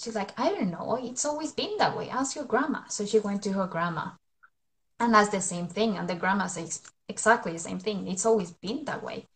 [0.00, 0.98] she's like i don't know.
[1.02, 2.08] It's always been that way.
[2.08, 2.80] Ask your grandma.
[2.88, 4.10] So she went to her grandma.
[4.98, 5.96] And that's the same thing.
[5.96, 8.06] And the grandma says exactly the same thing.
[8.08, 9.26] It's always been that way.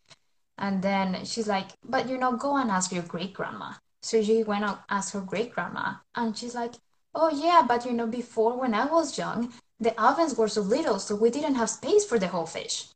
[0.57, 4.43] And then she's like but you know go and ask your great grandma so she
[4.43, 6.75] went and asked her great grandma and she's like
[7.13, 10.99] oh yeah but you know before when i was young the ovens were so little
[10.99, 12.87] so we didn't have space for the whole fish.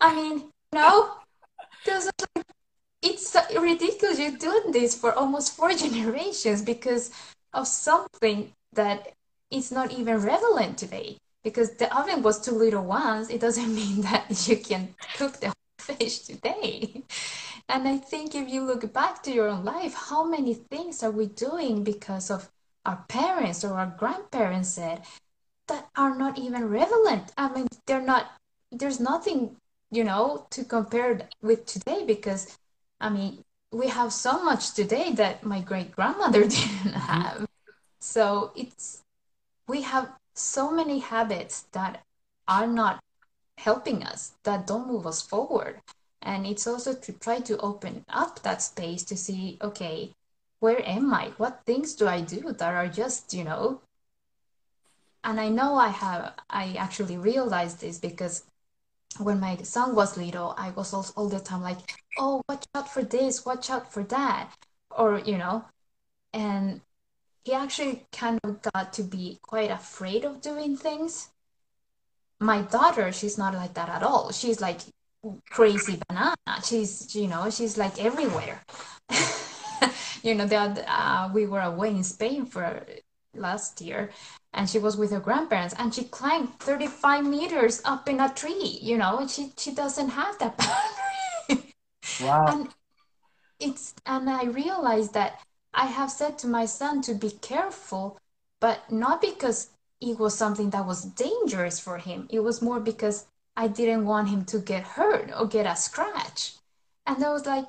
[0.00, 1.14] I mean know
[1.86, 2.46] like,
[3.02, 7.10] it's ridiculous you're doing this for almost four generations because
[7.52, 9.14] of something that
[9.50, 11.16] is not even relevant today.
[11.44, 15.52] Because the oven was too little once it doesn't mean that you can cook the
[15.78, 17.02] fish today.
[17.68, 21.10] And i think if you look back to your own life how many things are
[21.10, 22.48] we doing because of
[22.86, 25.02] our parents or our grandparents said
[25.68, 27.32] that are not even relevant?
[27.36, 28.32] I mean they're not
[28.72, 29.56] there's nothing
[29.90, 32.58] you know to compare with today because
[33.00, 36.90] i mean we have so much today that my great grandmother didn't mm-hmm.
[36.90, 37.46] have
[38.00, 39.02] so it's
[39.66, 42.02] we have so many habits that
[42.46, 43.02] are not
[43.58, 45.80] helping us, that don't move us forward.
[46.22, 50.12] And it's also to try to open up that space to see, okay,
[50.60, 51.32] where am I?
[51.36, 53.80] What things do I do that are just, you know?
[55.22, 58.44] And I know I have, I actually realized this because
[59.16, 61.78] when my son was little, I was all, the time like,
[62.18, 64.52] oh, watch out for this, watch out for that.
[64.90, 65.64] Or, you know,
[66.32, 66.80] and
[67.44, 71.30] he actually kind of got to be quite afraid of doing things.
[72.40, 74.30] My daughter, she's not like that at all.
[74.32, 74.80] She's like
[75.50, 76.36] crazy banana.
[76.64, 78.62] She's, you know, she's like everywhere.
[80.22, 82.84] you know, that uh, we were away in Spain for
[83.34, 84.10] last year,
[84.52, 88.78] and she was with her grandparents, and she climbed 35 meters up in a tree.
[88.82, 90.56] You know, she she doesn't have that
[91.48, 91.74] boundary.
[92.20, 92.46] Wow.
[92.46, 92.68] and
[93.60, 95.40] it's and I realized that
[95.74, 98.18] I have said to my son to be careful,
[98.60, 99.70] but not because
[100.00, 102.26] it was something that was dangerous for him.
[102.30, 103.26] It was more because
[103.56, 106.54] I didn't want him to get hurt or get a scratch.
[107.06, 107.66] And I was like,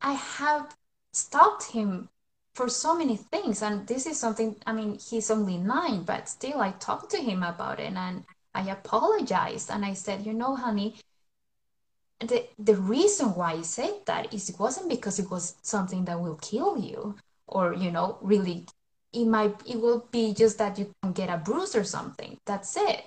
[0.00, 0.76] I have
[1.12, 2.08] stopped him
[2.56, 3.62] for so many things.
[3.62, 7.42] And this is something, I mean, he's only nine, but still I talked to him
[7.42, 9.70] about it and I apologized.
[9.70, 10.96] And I said, you know, honey,
[12.20, 16.18] the the reason why I said that is it wasn't because it was something that
[16.18, 17.14] will kill you
[17.46, 18.64] or you know really
[19.12, 22.74] it might it will be just that you can get a bruise or something that's
[22.78, 23.04] it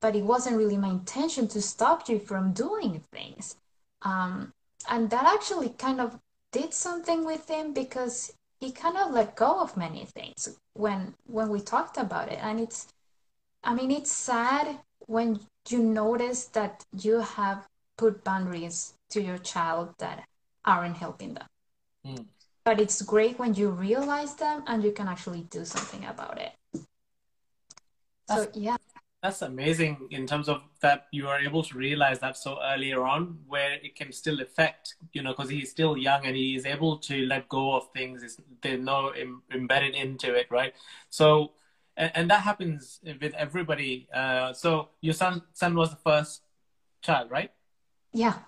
[0.00, 3.54] but it wasn't really my intention to stop you from doing things
[4.02, 4.52] um,
[4.88, 6.18] and that actually kind of
[6.50, 11.48] did something with him because he kind of let go of many things when when
[11.48, 12.88] we talked about it and it's
[13.64, 19.94] i mean it's sad when you notice that you have put boundaries to your child
[19.98, 20.24] that
[20.64, 21.46] aren't helping them.
[22.06, 22.26] Mm.
[22.64, 26.52] But it's great when you realize them and you can actually do something about it.
[28.28, 28.76] That's, so yeah.
[29.22, 33.38] That's amazing in terms of that you are able to realize that so earlier on
[33.46, 36.96] where it can still affect, you know, because he's still young and he is able
[36.98, 38.38] to let go of things.
[38.62, 40.72] they're no Im- embedded into it, right?
[41.10, 41.52] So,
[41.98, 44.08] and, and that happens with everybody.
[44.12, 46.42] Uh, so your son son was the first
[47.02, 47.50] child, right?
[48.14, 48.38] Yeah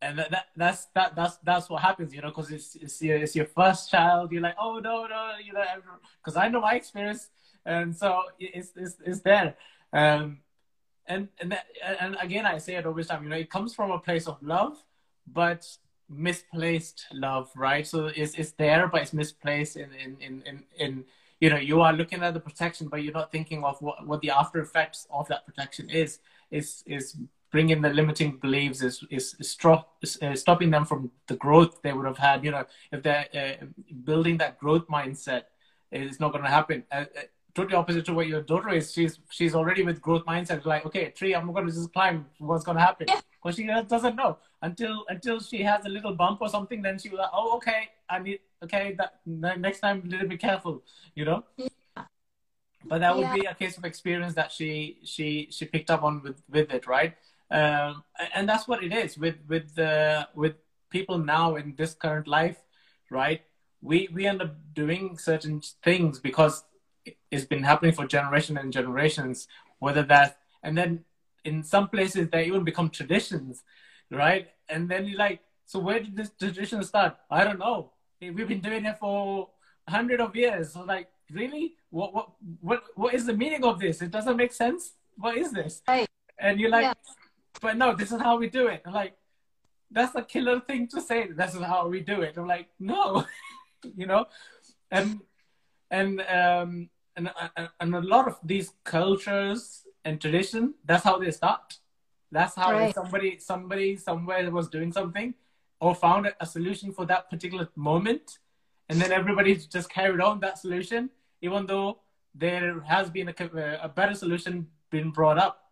[0.00, 3.16] and that, that that's that that's that's what happens you know because it's it's your,
[3.16, 5.64] it's your first child you're like oh no no you know
[6.22, 7.30] because i know my experience
[7.66, 9.56] and so it's it's, it's there
[9.92, 10.38] um
[11.06, 11.66] and and that,
[12.00, 14.42] and again i say it always time you know it comes from a place of
[14.42, 14.82] love
[15.26, 15.66] but
[16.08, 21.04] misplaced love right so it's it's there but it's misplaced in in in in, in
[21.40, 24.20] you know you are looking at the protection but you're not thinking of what what
[24.20, 26.18] the after effects of that protection is
[26.50, 27.16] is is
[27.50, 29.56] bringing the limiting beliefs is is, is,
[30.02, 32.44] is uh, stopping them from the growth they would have had.
[32.44, 33.64] You know, if they're uh,
[34.04, 35.44] building that growth mindset,
[35.90, 36.84] it's not going to happen.
[36.92, 37.22] Uh, uh,
[37.58, 38.92] totally opposite to what your daughter is.
[38.92, 40.64] She's she's already with growth mindset.
[40.64, 42.26] Like, okay, tree, I'm going to just climb.
[42.38, 43.06] What's going to happen?
[43.42, 46.82] Because she doesn't know until until she has a little bump or something.
[46.82, 48.96] Then she will like, oh, okay, I need okay.
[48.98, 49.20] That
[49.66, 50.82] next time, a little bit careful.
[51.14, 51.44] You know.
[51.56, 51.68] Yeah
[52.84, 53.34] but that would yeah.
[53.34, 56.86] be a case of experience that she she she picked up on with with it
[56.86, 57.16] right
[57.50, 58.04] um,
[58.34, 60.54] and that's what it is with with the with
[60.90, 62.58] people now in this current life,
[63.10, 63.42] right?
[63.80, 66.64] We we end up doing certain things because
[67.30, 69.48] it's been happening for generations and generations.
[69.78, 71.04] Whether that and then
[71.44, 73.62] in some places they even become traditions,
[74.10, 74.48] right?
[74.68, 77.16] And then you're like, so where did this tradition start?
[77.30, 77.92] I don't know.
[78.20, 79.50] We've been doing it for
[79.88, 80.72] hundred of years.
[80.72, 82.30] So like, really, what what
[82.60, 84.02] what what is the meaning of this?
[84.02, 84.92] It doesn't make sense.
[85.16, 85.82] What is this?
[85.86, 86.08] Right.
[86.38, 86.94] And you're like, yeah
[87.60, 88.82] but no, this is how we do it.
[88.86, 89.14] I'm like,
[89.90, 91.28] that's a killer thing to say.
[91.28, 92.36] This is how we do it.
[92.36, 93.24] I'm like, no,
[93.96, 94.26] you know,
[94.90, 95.20] and
[95.90, 97.30] and um and
[97.80, 101.78] and a lot of these cultures and tradition, that's how they start.
[102.30, 102.94] That's how right.
[102.94, 105.34] somebody somebody somewhere was doing something
[105.80, 108.38] or found a solution for that particular moment,
[108.88, 111.10] and then everybody just carried on that solution,
[111.42, 111.98] even though
[112.34, 115.68] there has been a, a better solution being brought up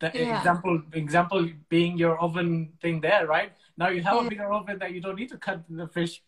[0.00, 0.38] the yeah.
[0.38, 3.52] example example being your oven thing there, right?
[3.76, 4.26] Now you have yeah.
[4.26, 6.22] a bigger oven that you don't need to cut the fish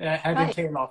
[0.00, 0.46] uh, head right.
[0.46, 0.90] and tail off,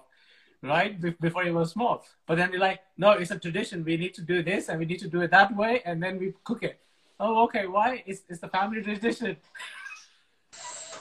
[0.61, 0.99] right?
[0.99, 2.03] Be- before it was small.
[2.25, 3.83] But then you're like, no, it's a tradition.
[3.83, 6.19] We need to do this and we need to do it that way, and then
[6.19, 6.79] we cook it.
[7.19, 7.67] Oh, okay.
[7.67, 8.03] Why?
[8.05, 9.37] It's it's the family tradition.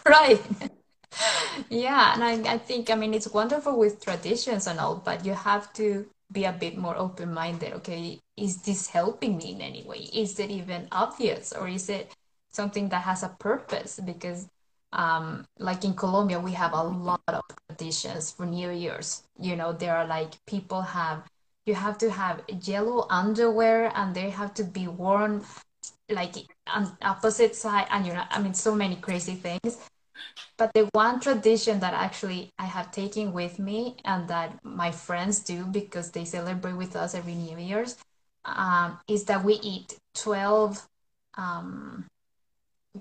[0.07, 0.40] Right.
[1.70, 5.32] yeah, and I, I think I mean it's wonderful with traditions and all, but you
[5.32, 7.72] have to be a bit more open minded.
[7.74, 10.09] Okay, is this helping me in any way?
[10.12, 12.12] Is it even obvious or is it
[12.50, 14.00] something that has a purpose?
[14.05, 14.48] Because,
[14.95, 19.22] um, like in Colombia, we have a lot of traditions for New Year's.
[19.38, 21.24] You know, there are like people have,
[21.66, 25.45] you have to have yellow underwear and they have to be worn
[26.11, 26.34] like
[26.66, 29.78] on opposite side and you know i mean so many crazy things
[30.57, 35.40] but the one tradition that actually I have taken with me and that my friends
[35.40, 37.97] do because they celebrate with us every New Year's
[38.45, 40.86] um, is that we eat 12
[41.36, 42.07] um,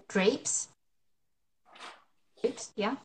[0.07, 0.69] grapes.
[2.75, 2.95] Yeah.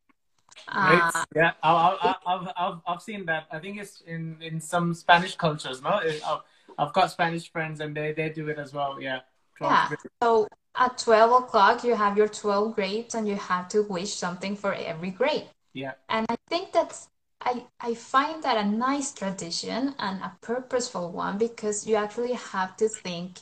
[0.67, 1.53] Grapes, uh, yeah.
[1.63, 3.47] I, have I've, I've seen that.
[3.51, 5.91] I think it's in, in some Spanish cultures, no?
[5.91, 6.41] I've,
[6.79, 9.21] I've got Spanish friends and they, they do it as well, yeah.
[9.61, 9.89] Yeah.
[10.23, 14.57] So at 12 o'clock, you have your 12 grapes and you have to wish something
[14.57, 15.49] for every grape.
[15.73, 15.93] Yeah.
[16.09, 17.09] And I think that's
[17.41, 22.77] I, I find that a nice tradition and a purposeful one because you actually have
[22.79, 23.39] to think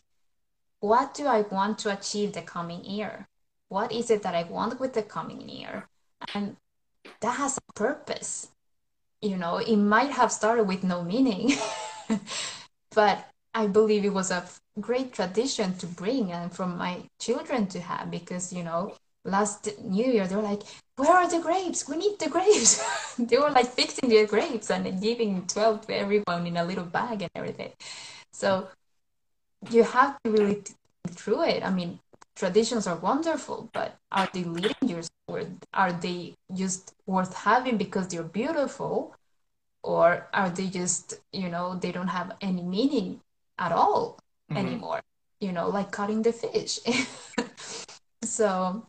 [0.80, 3.26] what do I want to achieve the coming year?
[3.68, 5.88] What is it that I want with the coming year?
[6.34, 6.56] And
[7.20, 8.48] that has a purpose.
[9.22, 11.52] You know, it might have started with no meaning,
[12.94, 14.44] but I believe it was a
[14.80, 18.94] great tradition to bring and from my children to have because, you know,
[19.24, 20.62] last New Year, they were like,
[20.96, 21.88] where are the grapes?
[21.88, 22.80] We need the grapes.
[23.18, 27.22] they were like fixing the grapes and giving 12 to everyone in a little bag
[27.22, 27.72] and everything.
[28.32, 28.68] So
[29.70, 30.62] you have to really
[31.08, 31.64] through it.
[31.64, 31.98] I mean,
[32.36, 35.48] traditions are wonderful, but are they leading you somewhere?
[35.74, 39.14] Are they just worth having because they're beautiful?
[39.82, 43.20] Or are they just, you know, they don't have any meaning
[43.58, 44.18] at all
[44.50, 44.66] mm-hmm.
[44.66, 45.02] anymore?
[45.40, 46.80] You know, like cutting the fish.
[48.22, 48.86] so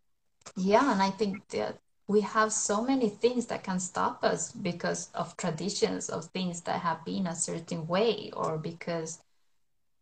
[0.56, 1.78] yeah, and I think that
[2.08, 6.82] we have so many things that can stop us because of traditions of things that
[6.82, 9.20] have been a certain way or because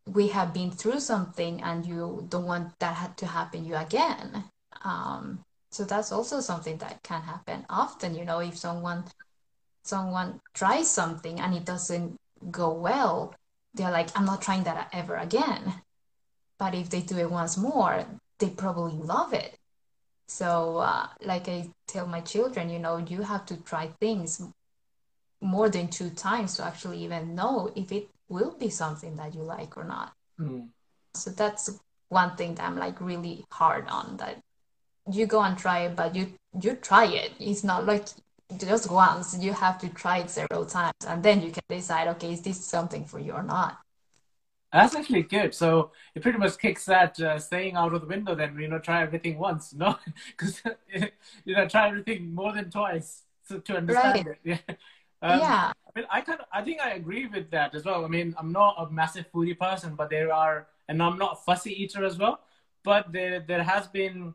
[0.08, 4.44] we have been through something and you don't want that to happen you again.
[4.84, 5.44] Um,
[5.76, 9.04] so that's also something that can happen often you know if someone
[9.84, 12.16] someone tries something and it doesn't
[12.50, 13.36] go well
[13.74, 15.74] they're like i'm not trying that ever again.
[16.58, 18.06] But if they do it once more
[18.40, 19.58] they probably love it.
[20.28, 24.42] So uh, like i tell my children you know you have to try things
[25.46, 29.42] more than two times to actually even know if it will be something that you
[29.42, 30.14] like or not.
[30.40, 30.68] Mm.
[31.14, 31.80] so that's
[32.10, 34.36] one thing that i'm like really hard on that
[35.12, 37.34] you go and try it but you you try it.
[37.40, 38.08] It's not like
[38.58, 39.38] just once.
[39.38, 42.64] You have to try it several times and then you can decide okay is this
[42.66, 43.78] something for you or not?
[44.72, 45.54] That's actually good.
[45.54, 48.80] So it pretty much kicks that uh, saying out of the window then you know
[48.80, 49.98] try everything once no?
[50.32, 50.62] Because
[51.46, 54.28] you know try everything more than twice to, to understand right.
[54.28, 54.40] it.
[54.44, 54.76] Yeah
[55.30, 58.04] um, yeah I mean, I kind of, I think I agree with that as well.
[58.04, 61.36] I mean, I'm not a massive foodie person, but there are, and I'm not a
[61.38, 62.42] fussy eater as well.
[62.84, 64.34] But there, there has been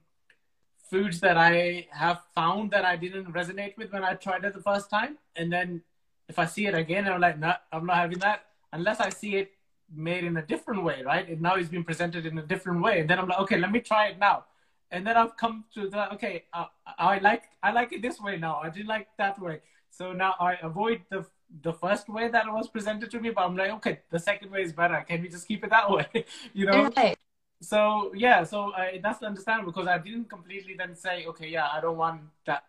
[0.89, 4.63] foods that I have found that I didn't resonate with when I tried it the
[4.63, 5.19] first time.
[5.37, 5.83] And then
[6.29, 9.37] if I see it again, I'm like, no, I'm not having that unless I see
[9.37, 9.53] it
[9.95, 11.29] made in a different way, right?
[11.29, 13.01] And now it's been presented in a different way.
[13.01, 14.45] And then I'm like, okay, let me try it now.
[14.91, 16.67] And then I've come to the, okay, uh,
[16.99, 18.61] I like, I like it this way now.
[18.63, 19.61] I didn't like that way.
[19.91, 21.27] So now I avoid the,
[21.63, 24.51] the first way that it was presented to me, but I'm like, okay, the second
[24.51, 25.05] way is better.
[25.07, 26.07] Can we just keep it that way?
[26.55, 26.91] you know?
[26.97, 27.17] Right
[27.61, 31.81] so yeah, so uh, that's understandable because I didn't completely then say, okay, yeah, I
[31.81, 32.65] don't want that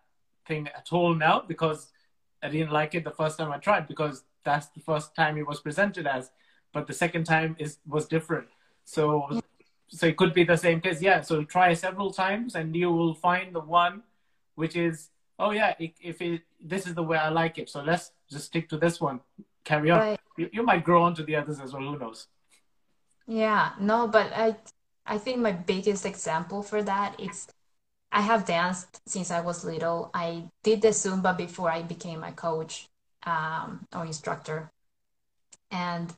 [0.45, 1.88] thing at all now because
[2.43, 5.47] I didn't like it the first time I tried because that's the first time it
[5.47, 6.32] was presented as,
[6.74, 8.47] but the second time is was different.
[8.84, 9.39] So
[9.88, 11.22] so it could be the same case, yeah.
[11.22, 14.03] So try several times and you will find the one
[14.55, 15.09] which is,
[15.42, 18.70] oh yeah, if it this is the way I like it, so let's just stick
[18.70, 19.20] to this one.
[19.64, 20.00] Carry on.
[20.00, 20.20] Right.
[20.38, 21.82] You, you might grow on to the others as well.
[21.82, 22.28] Who knows?
[23.28, 24.56] Yeah, no, but I
[25.06, 27.48] I think my biggest example for that is
[28.12, 30.10] I have danced since I was little.
[30.14, 32.88] I did the Zumba before I became a coach
[33.26, 34.70] um, or instructor.
[35.72, 36.14] And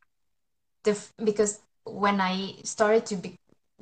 [0.84, 3.36] the, because when I started to be,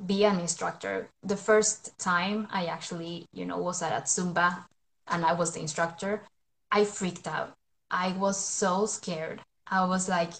[0.04, 4.64] be an instructor, the first time I actually, you know, was at Zumba
[5.08, 6.22] and I was the instructor,
[6.70, 7.54] I freaked out.
[7.90, 9.40] I was so scared.
[9.66, 10.32] I was like,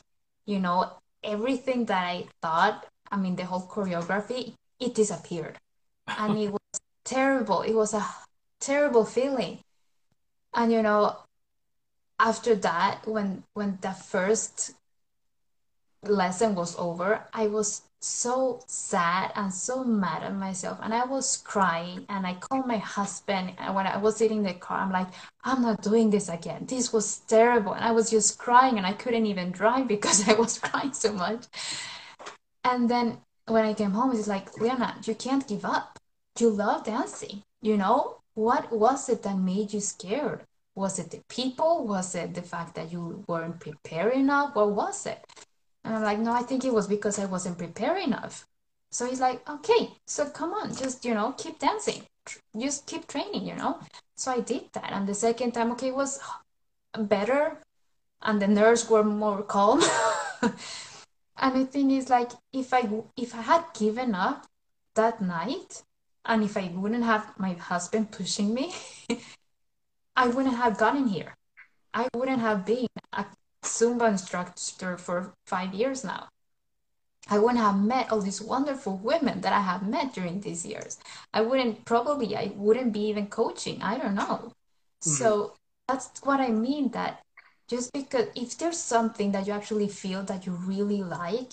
[0.47, 0.93] you know,
[1.23, 5.59] everything that I thought I mean, the whole choreography, it disappeared.
[6.09, 7.61] And it was terrible.
[7.61, 8.05] It was a
[8.59, 9.59] terrible feeling.
[10.55, 11.19] And, you know,
[12.19, 14.73] after that, when, when the first
[16.03, 21.37] lesson was over, I was so sad and so mad at myself and i was
[21.39, 24.91] crying and i called my husband and when i was sitting in the car i'm
[24.91, 25.09] like
[25.45, 28.93] i'm not doing this again this was terrible and i was just crying and i
[28.93, 31.47] couldn't even drive because i was crying so much
[32.65, 35.99] and then when I came home, it's like, Liana, you can't give up.
[36.39, 37.43] You love dancing.
[37.61, 40.45] You know, what was it that made you scared?
[40.75, 41.87] Was it the people?
[41.87, 44.55] Was it the fact that you weren't prepared enough?
[44.55, 45.25] What was it?
[45.85, 48.47] And I'm like, no, I think it was because I wasn't prepared enough.
[48.91, 52.03] So he's like, okay, so come on, just, you know, keep dancing.
[52.59, 53.81] Just keep training, you know?
[54.17, 54.93] So I did that.
[54.93, 56.21] And the second time, okay, was
[56.97, 57.59] better.
[58.21, 59.83] And the nerves were more calm.
[61.43, 64.47] and the thing is like if i if i had given up
[64.95, 65.83] that night
[66.25, 68.73] and if i wouldn't have my husband pushing me
[70.17, 71.35] i wouldn't have gotten here
[71.93, 73.27] i wouldn't have been a
[73.63, 76.29] zumba instructor for five years now.
[77.29, 80.99] I wouldn't have met all these wonderful women that i have met during these years.
[81.33, 83.83] I wouldn't probably i wouldn't be even coaching.
[83.83, 84.53] I don't know.
[85.03, 85.11] Mm-hmm.
[85.11, 85.55] so
[85.89, 87.25] that's what i mean that
[87.67, 91.51] just because if there's something that you actually feel that you really like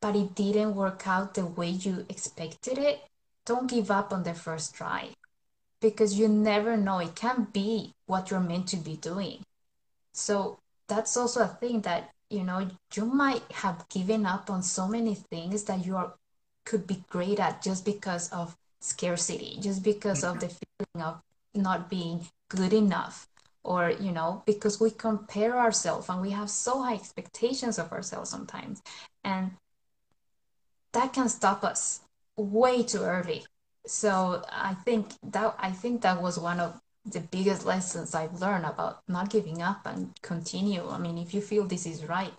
[0.00, 3.00] but it didn't work out the way you expected it
[3.44, 5.10] don't give up on the first try.
[5.80, 6.98] Because you never know.
[6.98, 9.44] It can be what you're meant to be doing.
[10.12, 14.88] So that's also a thing that you know you might have given up on so
[14.88, 16.14] many things that you are
[16.64, 21.20] could be great at just because of scarcity just because of the feeling of
[21.54, 23.28] not being good enough
[23.64, 28.30] or you know because we compare ourselves and we have so high expectations of ourselves
[28.30, 28.82] sometimes.
[29.24, 29.52] And
[30.92, 32.00] that can stop us
[32.36, 33.44] way too early.
[33.86, 38.64] So i think that i think that was one of the biggest lessons i've learned
[38.64, 42.32] about not giving up and continue i mean if you feel this is right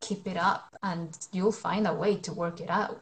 [0.00, 3.00] keep it up and you'll find a way to work it out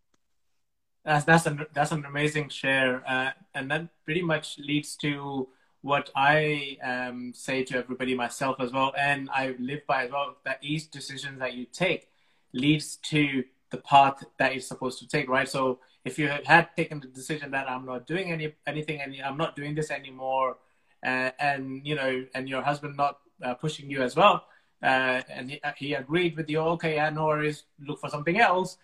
[1.04, 5.48] that's that's an that's an amazing share uh, and that pretty much leads to
[5.84, 10.36] what I um, say to everybody myself as well, and I live by as well,
[10.46, 12.08] that each decision that you take
[12.54, 15.46] leads to the path that you're supposed to take, right?
[15.46, 19.36] So if you had taken the decision that I'm not doing any anything, any I'm
[19.36, 20.56] not doing this anymore,
[21.04, 24.44] uh, and you know, and your husband not uh, pushing you as well,
[24.82, 28.78] uh, and he, he, agreed with you, okay, know worries, look for something else.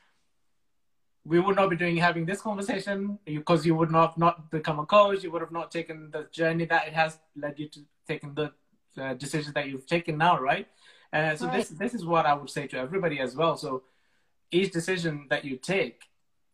[1.25, 4.87] We would not be doing having this conversation because you would not not become a
[4.87, 5.23] coach.
[5.23, 8.53] You would have not taken the journey that it has led you to taking the
[8.99, 10.67] uh, decisions that you've taken now, right?
[11.13, 11.57] Uh, so right.
[11.57, 13.57] this this is what I would say to everybody as well.
[13.57, 13.83] So
[14.51, 16.03] each decision that you take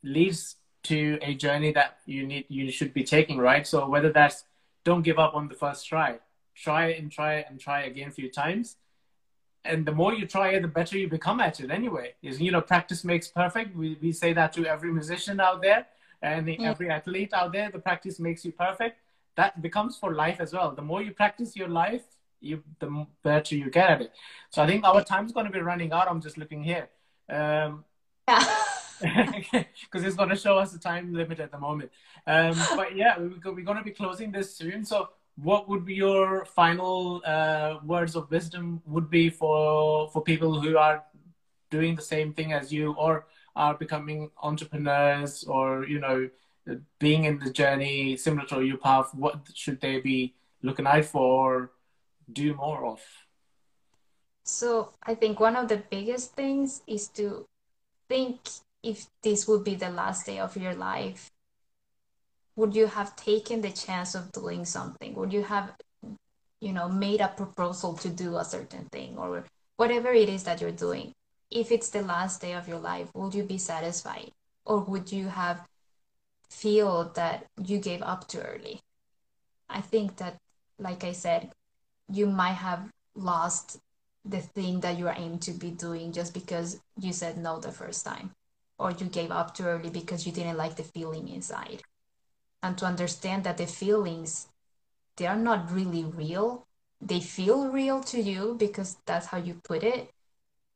[0.02, 3.66] leads to a journey that you need you should be taking, right?
[3.66, 4.44] So whether that's
[4.86, 6.10] don't give up on the first try,
[6.54, 8.76] try and try and try again a few times,
[9.64, 11.70] and the more you try it, the better you become at it.
[11.70, 13.76] Anyway, is you know practice makes perfect.
[13.76, 15.82] We we say that to every musician out there
[16.22, 16.70] and yeah.
[16.70, 17.68] every athlete out there.
[17.76, 18.96] The practice makes you perfect.
[19.34, 20.70] That becomes for life as well.
[20.80, 22.04] The more you practice your life,
[22.40, 24.12] you the better you get at it.
[24.50, 26.08] So I think our time's going to be running out.
[26.08, 26.88] I'm just looking here.
[27.28, 27.84] Um,
[28.28, 28.44] yeah.
[29.82, 31.90] Because it's going to show us the time limit at the moment.
[32.26, 34.84] Um, but yeah, we're, going to be closing this soon.
[34.84, 40.60] So what would be your final uh, words of wisdom would be for for people
[40.60, 41.04] who are
[41.70, 46.28] doing the same thing as you or are becoming entrepreneurs or you know
[46.98, 51.54] being in the journey similar to your path what should they be looking out for
[51.54, 51.70] Or
[52.32, 53.00] do more of?
[54.44, 57.46] So I think one of the biggest things is to
[58.08, 58.40] think
[58.86, 61.32] if this would be the last day of your life,
[62.54, 65.12] would you have taken the chance of doing something?
[65.16, 65.72] Would you have,
[66.60, 69.44] you know, made a proposal to do a certain thing or
[69.76, 71.12] whatever it is that you're doing?
[71.50, 74.30] If it's the last day of your life, would you be satisfied?
[74.64, 75.66] Or would you have
[76.48, 78.80] feel that you gave up too early?
[79.68, 80.36] I think that,
[80.78, 81.50] like I said,
[82.08, 83.80] you might have lost
[84.24, 87.72] the thing that you are aimed to be doing just because you said no the
[87.72, 88.30] first time
[88.78, 91.82] or you gave up too early because you didn't like the feeling inside.
[92.62, 94.48] And to understand that the feelings
[95.16, 96.66] they are not really real.
[97.00, 100.10] They feel real to you because that's how you put it.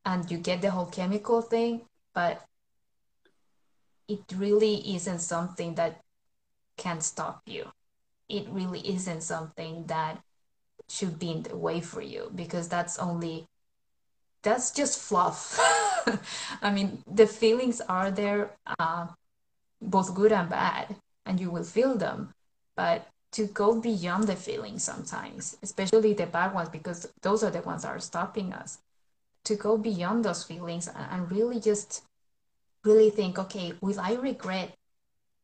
[0.03, 1.81] And you get the whole chemical thing
[2.13, 2.45] but
[4.07, 6.01] it really isn't something that
[6.77, 7.67] can stop you.
[8.27, 10.21] It really isn't something that
[10.89, 13.45] should be in the way for you because that's only
[14.43, 15.57] that's just fluff
[16.61, 19.07] i mean the feelings are there uh,
[19.81, 20.95] both good and bad
[21.25, 22.33] and you will feel them.
[22.75, 27.61] But to go beyond the feelings sometimes especially the bad ones because those are the
[27.61, 28.79] ones that are stopping us
[29.45, 32.03] to go beyond those feelings and really just
[32.83, 34.73] really think okay will i regret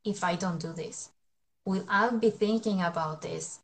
[0.03, 1.11] if i don't do this?
[1.65, 3.59] Will i be thinking about this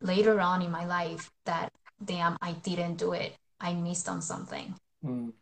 [0.00, 1.72] later on in my life that
[2.04, 3.34] damn i didn't do it.
[3.60, 4.74] I missed on something.
[5.04, 5.32] Mm.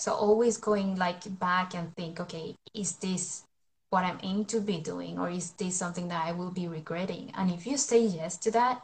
[0.00, 3.44] So always going like back and think okay is this
[3.90, 7.30] what i'm aimed to be doing or is this something that i will be regretting
[7.36, 8.82] and if you say yes to that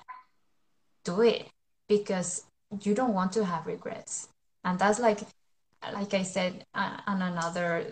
[1.04, 1.48] do it
[1.88, 2.44] because
[2.82, 4.28] you don't want to have regrets
[4.64, 5.20] and that's like
[5.92, 7.86] like i said uh, on another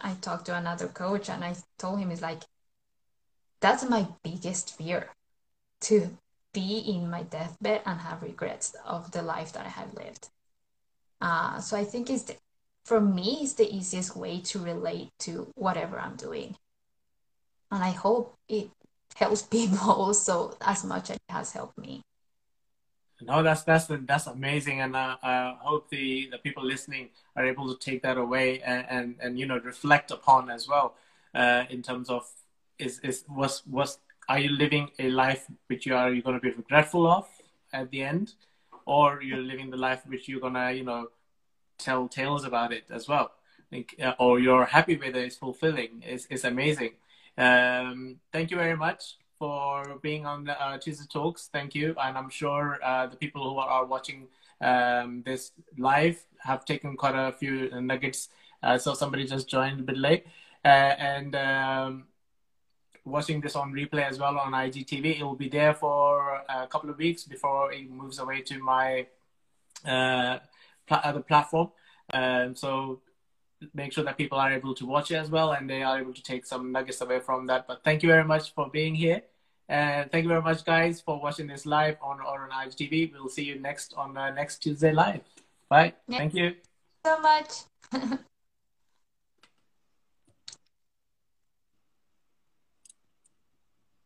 [0.00, 2.42] i talked to another coach and i told him it's like
[3.60, 5.08] that's my biggest fear
[5.80, 6.16] to
[6.52, 10.28] be in my deathbed and have regrets of the life that I have lived.
[11.20, 12.32] Uh, so I think it's
[12.84, 16.56] for me it's the easiest way to relate to whatever I'm doing,
[17.70, 18.70] and I hope it
[19.16, 22.02] helps people also as much as it has helped me.
[23.22, 27.68] No, that's that's that's amazing, and uh, I hope the the people listening are able
[27.68, 30.94] to take that away and and, and you know reflect upon as well
[31.34, 32.26] uh, in terms of
[32.78, 36.40] is is was was are you living a life which you are you going to
[36.40, 37.28] be regretful of
[37.72, 38.34] at the end?
[38.86, 41.08] Or you're living the life which you're to you know
[41.82, 43.32] tell tales about it as well
[43.70, 46.92] think, uh, or you're happy with it it's fulfilling it's, it's amazing
[47.38, 51.48] um, thank you very much for being on the uh, Tuesday Talks.
[51.50, 54.28] Thank you, and I'm sure uh, the people who are watching
[54.60, 58.28] um, this live have taken quite a few nuggets.
[58.62, 60.26] Uh, so somebody just joined a bit late,
[60.62, 62.04] uh, and um,
[63.06, 65.20] watching this on replay as well on IGTV.
[65.20, 69.06] It will be there for a couple of weeks before it moves away to my
[69.86, 70.40] uh,
[70.90, 71.68] pl- other platform.
[72.12, 73.00] Um, so
[73.74, 76.14] make sure that people are able to watch it as well and they are able
[76.14, 77.66] to take some nuggets away from that.
[77.68, 79.22] But thank you very much for being here.
[79.68, 83.12] And thank you very much, guys, for watching this live on or on IGTV.
[83.12, 85.22] We'll see you next on uh, next Tuesday live.
[85.68, 85.94] Bye.
[86.08, 86.18] Yeah.
[86.18, 86.54] Thank you
[87.06, 87.50] so much.